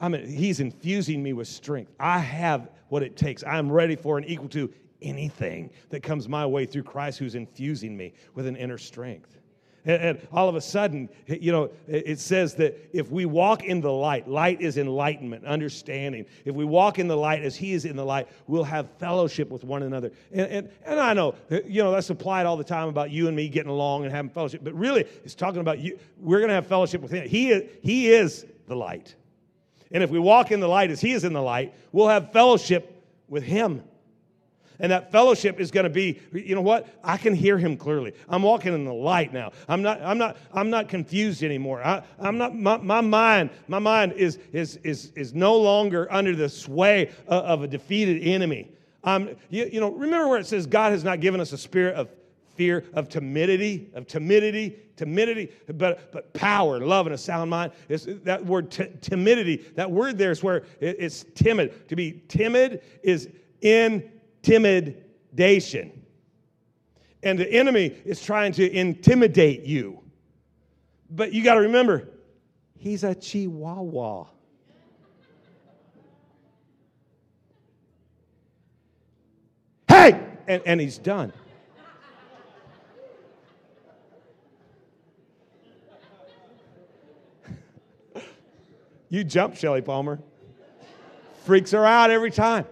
I 0.01 0.09
mean, 0.09 0.27
He's 0.27 0.61
infusing 0.61 1.23
me 1.23 1.33
with 1.33 1.49
strength. 1.49 1.93
I 1.99 2.19
have 2.19 2.71
what 2.89 3.03
it 3.03 3.17
takes. 3.17 3.43
I'm 3.45 3.71
ready 3.71 3.97
for 3.97 4.17
and 4.17 4.29
equal 4.29 4.49
to 4.51 4.73
anything 5.03 5.71
that 5.91 6.03
comes 6.03 6.29
my 6.29 6.47
way 6.47 6.67
through 6.67 6.85
Christ, 6.85 7.19
who's 7.19 7.35
infusing 7.35 7.97
me 7.97 8.13
with 8.35 8.47
an 8.47 8.57
inner 8.57 8.79
strength. 8.79 9.39
And, 9.85 10.03
and, 10.03 10.29
all 10.33 10.49
of 10.49 10.55
a 10.55 10.61
sudden, 10.61 11.09
you 11.27 11.53
know, 11.53 11.71
it 11.87 12.19
says 12.19 12.55
that 12.57 12.77
if 12.93 13.11
we 13.11 13.27
walk 13.27 13.65
in 13.65 13.81
the 13.81 13.93
light, 13.93 14.29
light 14.29 14.61
is 14.61 14.77
enlightenment, 14.77 15.45
understanding. 15.45 16.27
If 16.45 16.55
we 16.55 16.65
walk 16.65 16.99
in 16.99 17.09
the 17.09 17.17
light 17.17 17.43
as 17.43 17.57
He 17.57 17.73
is 17.73 17.85
in 17.85 17.97
the 17.97 18.05
light, 18.05 18.29
we'll 18.47 18.65
have 18.65 18.91
fellowship 18.99 19.51
with 19.51 19.65
one 19.65 19.83
another. 19.83 20.11
And, 20.33 20.47
and, 20.47 20.71
and 20.85 21.01
I 21.01 21.15
know, 21.15 21.35
uh, 21.51 21.61
you 21.67 21.83
know, 21.83 21.93
that's 21.93 22.11
applied 22.11 22.47
all 22.47 22.57
the 22.57 22.65
time 22.65 22.89
about 22.89 23.11
you 23.11 23.29
and 23.29 23.37
me 23.37 23.49
getting 23.49 23.71
along 23.71 24.05
and 24.05 24.13
having 24.13 24.31
fellowship, 24.31 24.63
but 24.65 24.75
really, 24.75 25.03
it's 25.25 25.35
talking 25.35 25.61
about 25.61 25.79
you. 25.79 25.99
We're 26.21 26.39
going 26.39 26.49
to 26.49 26.55
have 26.55 26.67
fellowship 26.67 27.01
with 27.01 27.11
Him. 27.11 27.29
He 27.29 27.51
is, 27.51 27.71
he 27.83 28.09
is 28.09 28.47
the 28.67 28.77
light. 28.77 29.15
And 29.91 30.03
if 30.03 30.11
we 30.11 30.19
walk 30.19 30.51
in 30.51 30.61
the 30.61 30.69
light 30.69 30.91
as 30.91 31.01
He 31.01 31.13
is 31.13 31.25
in 31.25 31.33
the 31.33 31.43
light, 31.43 31.75
we'll 31.93 32.09
have 32.09 32.33
fellowship 32.33 33.03
with 33.29 33.45
Him. 33.45 33.83
And 34.81 34.93
that 34.93 35.11
fellowship 35.11 35.59
is 35.59 35.71
going 35.71 35.85
to 35.85 35.91
be, 35.91 36.21
you 36.33 36.55
know 36.55 36.63
what? 36.63 36.87
I 37.03 37.17
can 37.17 37.35
hear 37.35 37.59
him 37.59 37.77
clearly. 37.77 38.15
I'm 38.29 38.43
walking 38.43 38.75
in 38.75 38.85
the 38.85 38.93
light 38.95 39.33
now. 39.33 39.51
I'm 39.69 39.83
not, 39.83 40.01
I'm 40.03 40.19
not, 40.19 40.37
I'm 40.53 40.71
not 40.71 40.89
confused 40.89 41.43
anymore. 41.43 41.83
I, 41.83 42.03
am 42.21 42.39
not, 42.39 42.55
my, 42.55 42.77
my, 42.77 43.01
mind, 43.01 43.51
my 43.67 43.81
mind 43.81 44.13
is, 44.13 44.39
is, 44.53 44.77
is, 44.85 45.13
is 45.17 45.35
no 45.35 45.57
longer 45.57 46.11
under 46.13 46.37
the 46.37 46.49
sway 46.49 47.11
of, 47.27 47.45
of 47.45 47.63
a 47.63 47.69
defeated 47.69 48.23
enemy. 48.23 48.71
Um, 49.03 49.31
you, 49.51 49.69
you 49.73 49.81
know, 49.81 49.91
remember 49.91 50.29
where 50.29 50.39
it 50.39 50.47
says 50.47 50.67
God 50.67 50.93
has 50.93 51.03
not 51.03 51.21
given 51.21 51.41
us 51.41 51.53
a 51.53 51.59
spirit 51.59 51.97
of 51.97 52.09
fear, 52.55 52.85
of 52.95 53.09
timidity, 53.09 53.91
of 53.95 54.07
timidity, 54.07 54.77
timidity, 54.97 55.51
but, 55.75 56.13
but 56.13 56.33
power, 56.35 56.81
love, 56.81 57.07
and 57.07 57.15
a 57.15 57.19
sound 57.19 57.51
mind. 57.51 57.73
It's, 57.89 58.07
that 58.25 58.45
word 58.45 58.71
t- 58.71 58.89
timidity, 59.01 59.65
that 59.77 59.91
word 59.91 60.19
there 60.19 60.33
is 60.33 60.43
where 60.43 60.59
it, 60.81 60.97
it's 60.99 61.25
timid. 61.35 61.89
To 61.89 61.97
be 61.97 62.23
timid 62.29 62.83
is 63.03 63.29
in 63.61 64.11
intimidation. 64.43 65.93
And 67.23 67.39
the 67.39 67.51
enemy 67.51 67.97
is 68.05 68.23
trying 68.23 68.53
to 68.53 68.71
intimidate 68.71 69.65
you. 69.65 70.03
But 71.11 71.33
you 71.33 71.43
got 71.43 71.55
to 71.55 71.63
remember, 71.63 72.09
he's 72.77 73.03
a 73.05 73.15
chihuahua. 73.15 74.27
hey! 79.89 80.21
And, 80.47 80.63
and 80.65 80.81
he's 80.81 80.99
done. 80.99 81.33
you 89.09 89.25
jump, 89.25 89.57
Shelly 89.57 89.81
Palmer. 89.83 90.21
Freaks 91.45 91.71
her 91.73 91.85
out 91.85 92.11
every 92.11 92.31
time. 92.31 92.67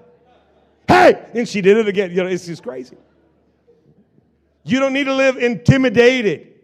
Hey! 0.89 1.27
And 1.35 1.49
she 1.49 1.61
did 1.61 1.77
it 1.77 1.89
again. 1.89 2.11
You 2.11 2.23
know, 2.23 2.27
it's 2.27 2.47
just 2.47 2.63
crazy. 2.63 2.97
You 4.65 4.81
don't 4.81 4.93
need 4.93 5.05
to 5.05 5.15
live 5.15 5.37
intimidated. 5.37 6.55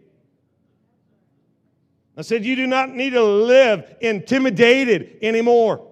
I 2.17 2.21
said, 2.21 2.45
You 2.45 2.55
do 2.55 2.67
not 2.67 2.89
need 2.89 3.11
to 3.11 3.23
live 3.23 3.95
intimidated 4.01 5.17
anymore. 5.21 5.87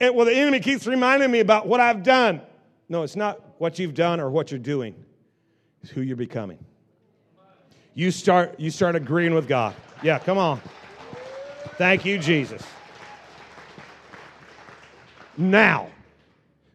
And, 0.00 0.14
well, 0.14 0.26
the 0.26 0.34
enemy 0.34 0.60
keeps 0.60 0.86
reminding 0.86 1.30
me 1.30 1.40
about 1.40 1.66
what 1.66 1.80
I've 1.80 2.02
done. 2.02 2.40
No, 2.88 3.02
it's 3.02 3.16
not 3.16 3.40
what 3.58 3.78
you've 3.78 3.94
done 3.94 4.20
or 4.20 4.30
what 4.30 4.50
you're 4.50 4.60
doing, 4.60 4.94
it's 5.82 5.90
who 5.90 6.02
you're 6.02 6.16
becoming. 6.16 6.58
You 7.94 8.12
start, 8.12 8.60
you 8.60 8.70
start 8.70 8.94
agreeing 8.94 9.34
with 9.34 9.48
God. 9.48 9.74
Yeah, 10.04 10.20
come 10.20 10.38
on. 10.38 10.60
Thank 11.78 12.04
you, 12.04 12.18
Jesus. 12.18 12.62
Now, 15.36 15.88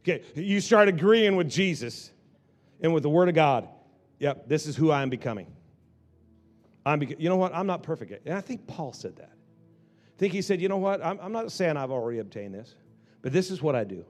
okay, 0.03 0.23
you 0.35 0.61
start 0.61 0.87
agreeing 0.87 1.35
with 1.35 1.49
Jesus 1.49 2.11
and 2.81 2.93
with 2.93 3.03
the 3.03 3.09
Word 3.09 3.29
of 3.29 3.35
God. 3.35 3.67
Yep, 4.19 4.47
this 4.47 4.67
is 4.67 4.75
who 4.75 4.91
I 4.91 5.01
am 5.01 5.09
becoming. 5.09 5.47
I'm, 6.85 6.99
beca- 6.99 7.19
you 7.19 7.29
know 7.29 7.37
what? 7.37 7.53
I'm 7.55 7.67
not 7.67 7.83
perfect 7.83 8.11
yet. 8.11 8.21
And 8.25 8.35
I 8.35 8.41
think 8.41 8.67
Paul 8.67 8.93
said 8.93 9.15
that. 9.17 9.31
I 9.31 10.17
think 10.17 10.33
he 10.33 10.41
said, 10.41 10.61
you 10.61 10.69
know 10.69 10.77
what? 10.77 11.03
I'm, 11.03 11.19
I'm 11.21 11.31
not 11.31 11.51
saying 11.51 11.77
I've 11.77 11.91
already 11.91 12.19
obtained 12.19 12.53
this, 12.53 12.75
but 13.21 13.33
this 13.33 13.49
is 13.49 13.61
what 13.61 13.75
I 13.75 13.83
do. 13.83 14.05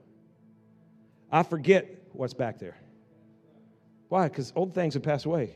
I 1.32 1.43
forget 1.43 1.88
what's 2.12 2.34
back 2.34 2.60
there. 2.60 2.77
Why? 4.10 4.27
Because 4.27 4.53
old 4.56 4.75
things 4.75 4.93
have 4.93 5.03
passed 5.03 5.25
away. 5.25 5.56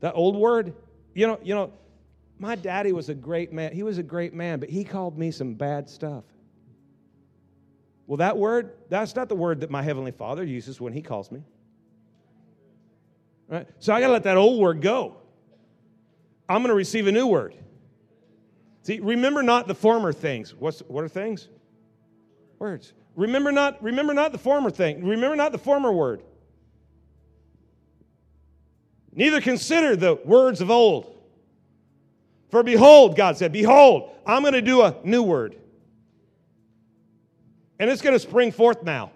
That 0.00 0.12
old 0.14 0.36
word, 0.36 0.74
you 1.14 1.26
know, 1.26 1.38
you 1.42 1.54
know, 1.54 1.72
my 2.38 2.56
daddy 2.56 2.92
was 2.92 3.08
a 3.08 3.14
great 3.14 3.52
man. 3.52 3.72
He 3.72 3.82
was 3.82 3.96
a 3.96 4.02
great 4.02 4.34
man, 4.34 4.60
but 4.60 4.68
he 4.68 4.84
called 4.84 5.16
me 5.16 5.30
some 5.30 5.54
bad 5.54 5.88
stuff. 5.88 6.24
Well, 8.06 8.18
that 8.18 8.36
word, 8.36 8.72
that's 8.88 9.16
not 9.16 9.28
the 9.28 9.34
word 9.34 9.60
that 9.60 9.70
my 9.70 9.82
heavenly 9.82 10.12
Father 10.12 10.44
uses 10.44 10.80
when 10.80 10.92
he 10.92 11.00
calls 11.00 11.30
me. 11.30 11.42
Right? 13.48 13.66
So 13.78 13.94
I 13.94 14.00
got 14.00 14.08
to 14.08 14.12
let 14.12 14.24
that 14.24 14.36
old 14.36 14.60
word 14.60 14.80
go. 14.80 15.16
I'm 16.48 16.58
going 16.58 16.68
to 16.68 16.74
receive 16.74 17.06
a 17.06 17.12
new 17.12 17.26
word. 17.26 17.54
See, 18.82 19.00
remember 19.00 19.42
not 19.42 19.66
the 19.66 19.74
former 19.74 20.12
things. 20.12 20.54
What's, 20.54 20.80
what 20.80 21.04
are 21.04 21.08
things? 21.08 21.48
Words. 22.58 22.92
Remember 23.16 23.50
not, 23.52 23.82
remember 23.82 24.12
not 24.12 24.32
the 24.32 24.38
former 24.38 24.70
thing. 24.70 25.06
Remember 25.06 25.36
not 25.36 25.52
the 25.52 25.58
former 25.58 25.92
word. 25.92 26.22
Neither 29.12 29.40
consider 29.40 29.96
the 29.96 30.16
words 30.24 30.60
of 30.60 30.70
old. 30.70 31.14
For 32.50 32.62
behold, 32.62 33.16
God 33.16 33.36
said, 33.36 33.52
Behold, 33.52 34.10
I'm 34.26 34.42
going 34.42 34.54
to 34.54 34.62
do 34.62 34.82
a 34.82 34.96
new 35.04 35.22
word. 35.22 35.56
And 37.78 37.90
it's 37.90 38.02
going 38.02 38.14
to 38.14 38.20
spring 38.20 38.52
forth 38.52 38.82
now. 38.82 39.10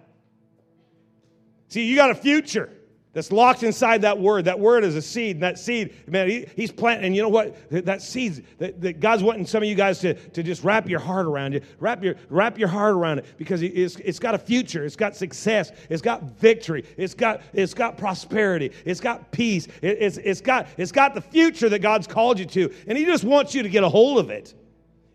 See, 1.69 1.85
you 1.85 1.95
got 1.95 2.09
a 2.09 2.15
future 2.15 2.69
that's 3.13 3.31
locked 3.31 3.63
inside 3.63 4.03
that 4.03 4.19
word. 4.19 4.45
That 4.45 4.59
word 4.59 4.83
is 4.83 4.95
a 4.95 5.01
seed. 5.01 5.37
And 5.37 5.43
that 5.43 5.57
seed, 5.57 5.95
man, 6.07 6.29
he, 6.29 6.45
he's 6.55 6.71
planting. 6.71 7.07
And 7.07 7.15
you 7.15 7.21
know 7.21 7.29
what? 7.29 7.55
That 7.71 8.01
seed, 8.01 8.45
that, 8.59 8.79
that, 8.81 8.99
God's 8.99 9.23
wanting 9.23 9.47
some 9.47 9.63
of 9.63 9.69
you 9.69 9.75
guys 9.75 9.99
to, 9.99 10.13
to 10.13 10.43
just 10.43 10.63
wrap 10.63 10.87
your 10.87 10.99
heart 10.99 11.25
around 11.25 11.55
it. 11.55 11.63
Wrap 11.79 12.03
your, 12.03 12.15
wrap 12.29 12.59
your 12.59 12.67
heart 12.67 12.93
around 12.93 13.19
it 13.19 13.25
because 13.37 13.63
it's, 13.63 13.95
it's 13.97 14.19
got 14.19 14.35
a 14.35 14.37
future. 14.37 14.85
It's 14.85 14.95
got 14.95 15.15
success. 15.15 15.71
It's 15.89 16.01
got 16.01 16.23
victory. 16.37 16.85
It's 16.97 17.15
got, 17.15 17.41
it's 17.53 17.73
got 17.73 17.97
prosperity. 17.97 18.71
It's 18.85 18.99
got 18.99 19.31
peace. 19.31 19.67
It, 19.81 19.97
it's, 19.99 20.17
it's, 20.17 20.41
got, 20.41 20.67
it's 20.77 20.91
got 20.91 21.15
the 21.15 21.21
future 21.21 21.69
that 21.69 21.79
God's 21.79 22.05
called 22.05 22.37
you 22.37 22.45
to. 22.45 22.73
And 22.87 22.97
he 22.97 23.05
just 23.05 23.23
wants 23.23 23.55
you 23.55 23.63
to 23.63 23.69
get 23.69 23.83
a 23.83 23.89
hold 23.89 24.19
of 24.19 24.29
it. 24.29 24.53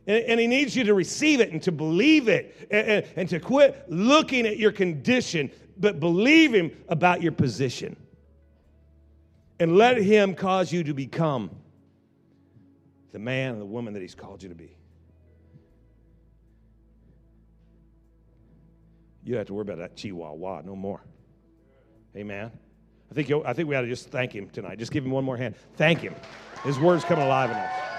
And, 0.07 0.25
and 0.25 0.41
he 0.41 0.47
needs 0.47 0.77
you 0.77 0.85
to 0.85 0.95
receive 0.95 1.41
it 1.41 1.51
and 1.51 1.63
to 1.63 1.73
believe 1.73 2.29
it 2.29 2.69
and, 2.71 2.87
and, 2.87 3.07
and 3.17 3.29
to 3.31 3.41
quit 3.41 3.85
looking 3.89 4.47
at 4.47 4.59
your 4.59 4.73
condition 4.73 5.51
but 5.77 6.01
believe 6.01 6.53
him 6.55 6.71
about 6.89 7.23
your 7.23 7.33
position. 7.33 7.97
And 9.61 9.77
let 9.77 9.97
him 9.97 10.35
cause 10.35 10.73
you 10.73 10.85
to 10.85 10.95
become 10.95 11.51
the 13.13 13.19
man 13.19 13.53
and 13.53 13.61
the 13.61 13.67
woman 13.67 13.95
that 13.95 14.03
he's 14.03 14.15
called 14.15 14.43
you 14.43 14.49
to 14.49 14.55
be. 14.55 14.77
You 19.23 19.33
don't 19.33 19.39
have 19.39 19.47
to 19.47 19.55
worry 19.55 19.63
about 19.63 19.79
that 19.79 19.97
chihuahua 19.97 20.63
no 20.63 20.77
more. 20.77 21.01
Amen. 22.17 22.51
I 23.11 23.15
think, 23.15 23.31
I 23.45 23.53
think 23.53 23.69
we 23.69 23.77
ought 23.77 23.83
to 23.83 23.89
just 23.89 24.09
thank 24.09 24.33
him 24.33 24.49
tonight. 24.51 24.79
Just 24.79 24.93
give 24.93 25.05
him 25.05 25.13
one 25.13 25.25
more 25.25 25.37
hand. 25.37 25.55
Thank 25.77 26.01
him. 26.01 26.15
His 26.65 26.79
word's 26.79 27.05
coming 27.05 27.25
alive 27.25 27.51
in 27.51 27.57
us. 27.57 27.94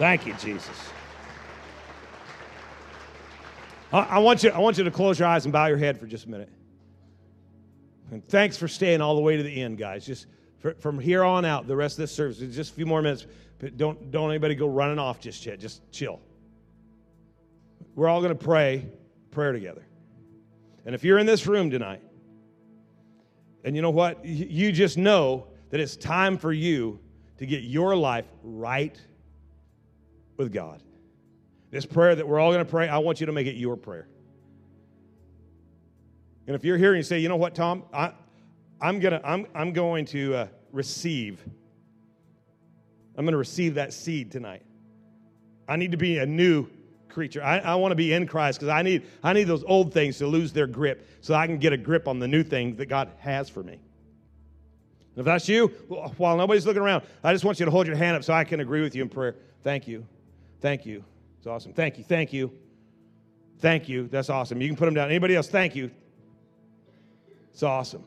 Thank 0.00 0.26
you, 0.26 0.32
Jesus. 0.40 0.70
I 3.92 4.18
want, 4.18 4.42
you, 4.42 4.48
I 4.48 4.58
want 4.58 4.78
you 4.78 4.84
to 4.84 4.90
close 4.90 5.18
your 5.18 5.28
eyes 5.28 5.44
and 5.44 5.52
bow 5.52 5.66
your 5.66 5.76
head 5.76 6.00
for 6.00 6.06
just 6.06 6.24
a 6.24 6.30
minute. 6.30 6.48
And 8.10 8.26
thanks 8.26 8.56
for 8.56 8.66
staying 8.66 9.02
all 9.02 9.14
the 9.14 9.20
way 9.20 9.36
to 9.36 9.42
the 9.42 9.62
end, 9.62 9.76
guys. 9.76 10.06
Just 10.06 10.24
for, 10.58 10.72
from 10.76 10.98
here 10.98 11.22
on 11.22 11.44
out, 11.44 11.66
the 11.66 11.76
rest 11.76 11.98
of 11.98 12.04
this 12.04 12.12
service, 12.12 12.38
just 12.38 12.72
a 12.72 12.74
few 12.74 12.86
more 12.86 13.02
minutes. 13.02 13.26
But 13.58 13.76
don't, 13.76 14.10
don't 14.10 14.30
anybody 14.30 14.54
go 14.54 14.68
running 14.68 14.98
off 14.98 15.20
just 15.20 15.44
yet. 15.44 15.60
Just 15.60 15.82
chill. 15.92 16.18
We're 17.94 18.08
all 18.08 18.22
going 18.22 18.32
to 18.32 18.42
pray 18.42 18.86
prayer 19.32 19.52
together. 19.52 19.84
And 20.86 20.94
if 20.94 21.04
you're 21.04 21.18
in 21.18 21.26
this 21.26 21.46
room 21.46 21.70
tonight, 21.70 22.00
and 23.64 23.76
you 23.76 23.82
know 23.82 23.90
what? 23.90 24.24
You 24.24 24.72
just 24.72 24.96
know 24.96 25.48
that 25.68 25.78
it's 25.78 25.94
time 25.94 26.38
for 26.38 26.54
you 26.54 26.98
to 27.36 27.44
get 27.44 27.64
your 27.64 27.94
life 27.94 28.24
right 28.42 28.98
with 30.40 30.54
God. 30.54 30.82
This 31.70 31.84
prayer 31.84 32.14
that 32.14 32.26
we're 32.26 32.40
all 32.40 32.50
going 32.50 32.64
to 32.64 32.70
pray, 32.70 32.88
I 32.88 32.96
want 32.96 33.20
you 33.20 33.26
to 33.26 33.32
make 33.32 33.46
it 33.46 33.56
your 33.56 33.76
prayer. 33.76 34.08
And 36.46 36.56
if 36.56 36.64
you're 36.64 36.78
here 36.78 36.92
and 36.92 36.96
you 36.96 37.02
say, 37.02 37.18
you 37.18 37.28
know 37.28 37.36
what, 37.36 37.54
Thom, 37.54 37.82
I, 37.92 38.12
I'm, 38.80 39.00
gonna, 39.00 39.20
I'm, 39.22 39.46
I'm 39.54 39.74
going 39.74 40.06
to 40.06 40.34
uh, 40.34 40.46
receive. 40.72 41.44
I'm 43.18 43.26
going 43.26 43.32
to 43.32 43.38
receive 43.38 43.74
that 43.74 43.92
seed 43.92 44.32
tonight. 44.32 44.62
I 45.68 45.76
need 45.76 45.90
to 45.90 45.98
be 45.98 46.16
a 46.16 46.26
new 46.26 46.66
creature. 47.10 47.44
I, 47.44 47.58
I 47.58 47.74
want 47.74 47.92
to 47.92 47.96
be 47.96 48.14
in 48.14 48.26
Christ 48.26 48.60
because 48.60 48.72
I 48.72 48.80
need, 48.80 49.02
I 49.22 49.34
need 49.34 49.44
those 49.44 49.62
old 49.64 49.92
things 49.92 50.16
to 50.18 50.26
lose 50.26 50.54
their 50.54 50.66
grip 50.66 51.06
so 51.20 51.34
I 51.34 51.46
can 51.46 51.58
get 51.58 51.74
a 51.74 51.76
grip 51.76 52.08
on 52.08 52.18
the 52.18 52.26
new 52.26 52.42
things 52.42 52.78
that 52.78 52.86
God 52.86 53.10
has 53.18 53.50
for 53.50 53.62
me. 53.62 53.78
if 55.16 55.24
that's 55.26 55.50
you, 55.50 55.68
while 56.16 56.38
nobody's 56.38 56.64
looking 56.64 56.82
around, 56.82 57.04
I 57.22 57.34
just 57.34 57.44
want 57.44 57.60
you 57.60 57.66
to 57.66 57.70
hold 57.70 57.86
your 57.86 57.96
hand 57.96 58.16
up 58.16 58.24
so 58.24 58.32
I 58.32 58.44
can 58.44 58.60
agree 58.60 58.80
with 58.80 58.94
you 58.94 59.02
in 59.02 59.10
prayer. 59.10 59.36
Thank 59.62 59.86
you. 59.86 60.06
Thank 60.60 60.86
you. 60.86 61.04
It's 61.38 61.46
awesome. 61.46 61.72
Thank 61.72 61.98
you. 61.98 62.04
Thank 62.04 62.32
you. 62.32 62.52
Thank 63.58 63.88
you. 63.88 64.08
That's 64.08 64.30
awesome. 64.30 64.60
You 64.60 64.68
can 64.68 64.76
put 64.76 64.86
them 64.86 64.94
down. 64.94 65.08
Anybody 65.08 65.36
else? 65.36 65.48
Thank 65.48 65.74
you. 65.74 65.90
It's 67.52 67.62
awesome. 67.62 68.04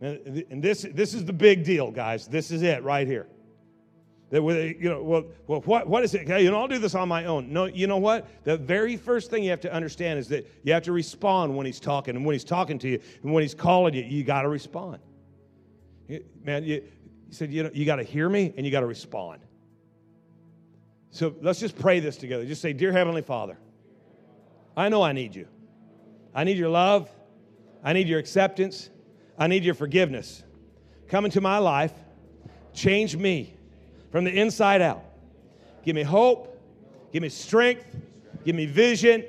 And 0.00 0.62
this, 0.62 0.82
this 0.92 1.14
is 1.14 1.24
the 1.24 1.32
big 1.32 1.64
deal, 1.64 1.90
guys. 1.92 2.26
This 2.26 2.50
is 2.50 2.62
it 2.62 2.82
right 2.82 3.06
here. 3.06 3.28
That 4.30 4.42
with, 4.42 4.80
you 4.80 4.88
know, 4.88 5.02
well, 5.02 5.24
well 5.46 5.60
what, 5.60 5.86
what 5.86 6.02
is 6.02 6.14
it? 6.14 6.26
You 6.26 6.50
know, 6.50 6.58
I'll 6.58 6.66
do 6.66 6.78
this 6.78 6.94
on 6.94 7.08
my 7.08 7.26
own. 7.26 7.52
No, 7.52 7.66
you 7.66 7.86
know 7.86 7.98
what? 7.98 8.26
The 8.44 8.56
very 8.56 8.96
first 8.96 9.30
thing 9.30 9.44
you 9.44 9.50
have 9.50 9.60
to 9.60 9.72
understand 9.72 10.18
is 10.18 10.26
that 10.28 10.50
you 10.64 10.72
have 10.72 10.82
to 10.84 10.92
respond 10.92 11.56
when 11.56 11.66
he's 11.66 11.78
talking. 11.78 12.16
And 12.16 12.24
when 12.24 12.32
he's 12.32 12.42
talking 12.42 12.78
to 12.80 12.88
you 12.88 12.98
and 13.22 13.32
when 13.32 13.42
he's 13.42 13.54
calling 13.54 13.94
you, 13.94 14.02
you 14.02 14.24
got 14.24 14.42
to 14.42 14.48
respond. 14.48 14.98
Man, 16.42 16.64
you, 16.64 16.76
you 16.76 16.82
said, 17.30 17.52
you 17.52 17.62
know, 17.62 17.70
you 17.72 17.84
got 17.84 17.96
to 17.96 18.02
hear 18.02 18.28
me 18.28 18.52
and 18.56 18.66
you 18.66 18.72
got 18.72 18.80
to 18.80 18.86
respond. 18.86 19.42
So 21.12 21.34
let's 21.42 21.60
just 21.60 21.78
pray 21.78 22.00
this 22.00 22.16
together. 22.16 22.44
Just 22.46 22.62
say, 22.62 22.72
Dear 22.72 22.90
Heavenly 22.90 23.20
Father, 23.20 23.58
I 24.74 24.88
know 24.88 25.02
I 25.02 25.12
need 25.12 25.34
you. 25.34 25.46
I 26.34 26.44
need 26.44 26.56
your 26.56 26.70
love. 26.70 27.08
I 27.84 27.92
need 27.92 28.08
your 28.08 28.18
acceptance. 28.18 28.88
I 29.38 29.46
need 29.46 29.62
your 29.62 29.74
forgiveness. 29.74 30.42
Come 31.08 31.26
into 31.26 31.42
my 31.42 31.58
life. 31.58 31.92
Change 32.72 33.14
me 33.14 33.52
from 34.10 34.24
the 34.24 34.30
inside 34.30 34.80
out. 34.80 35.04
Give 35.84 35.94
me 35.94 36.02
hope. 36.02 36.58
Give 37.12 37.22
me 37.22 37.28
strength. 37.28 37.84
Give 38.44 38.56
me 38.56 38.64
vision. 38.64 39.22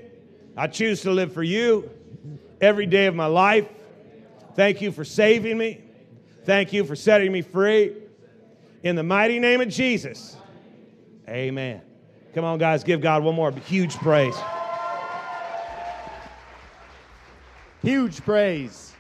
I 0.56 0.68
choose 0.68 1.02
to 1.02 1.12
live 1.12 1.34
for 1.34 1.44
you 1.44 1.90
every 2.62 2.86
day 2.86 3.08
of 3.08 3.16
my 3.16 3.26
life. 3.26 3.68
Thank 4.56 4.82
you 4.82 4.94
for 4.94 5.04
saving 5.04 5.58
me. 5.58 5.82
Thank 6.46 6.72
you 6.72 6.86
for 6.86 6.96
setting 6.96 7.34
me 7.34 7.42
free. 7.42 7.94
In 8.84 8.96
the 8.96 9.04
mighty 9.04 9.40
name 9.40 9.60
of 9.60 9.68
Jesus. 9.68 10.38
Amen. 11.28 11.82
Come 12.34 12.46
on, 12.46 12.58
guys, 12.58 12.84
give 12.84 13.00
God 13.02 13.24
one 13.24 13.36
more 13.36 13.52
huge 13.52 13.96
praise. 13.96 14.36
Huge 17.84 18.22
praise. 18.22 18.93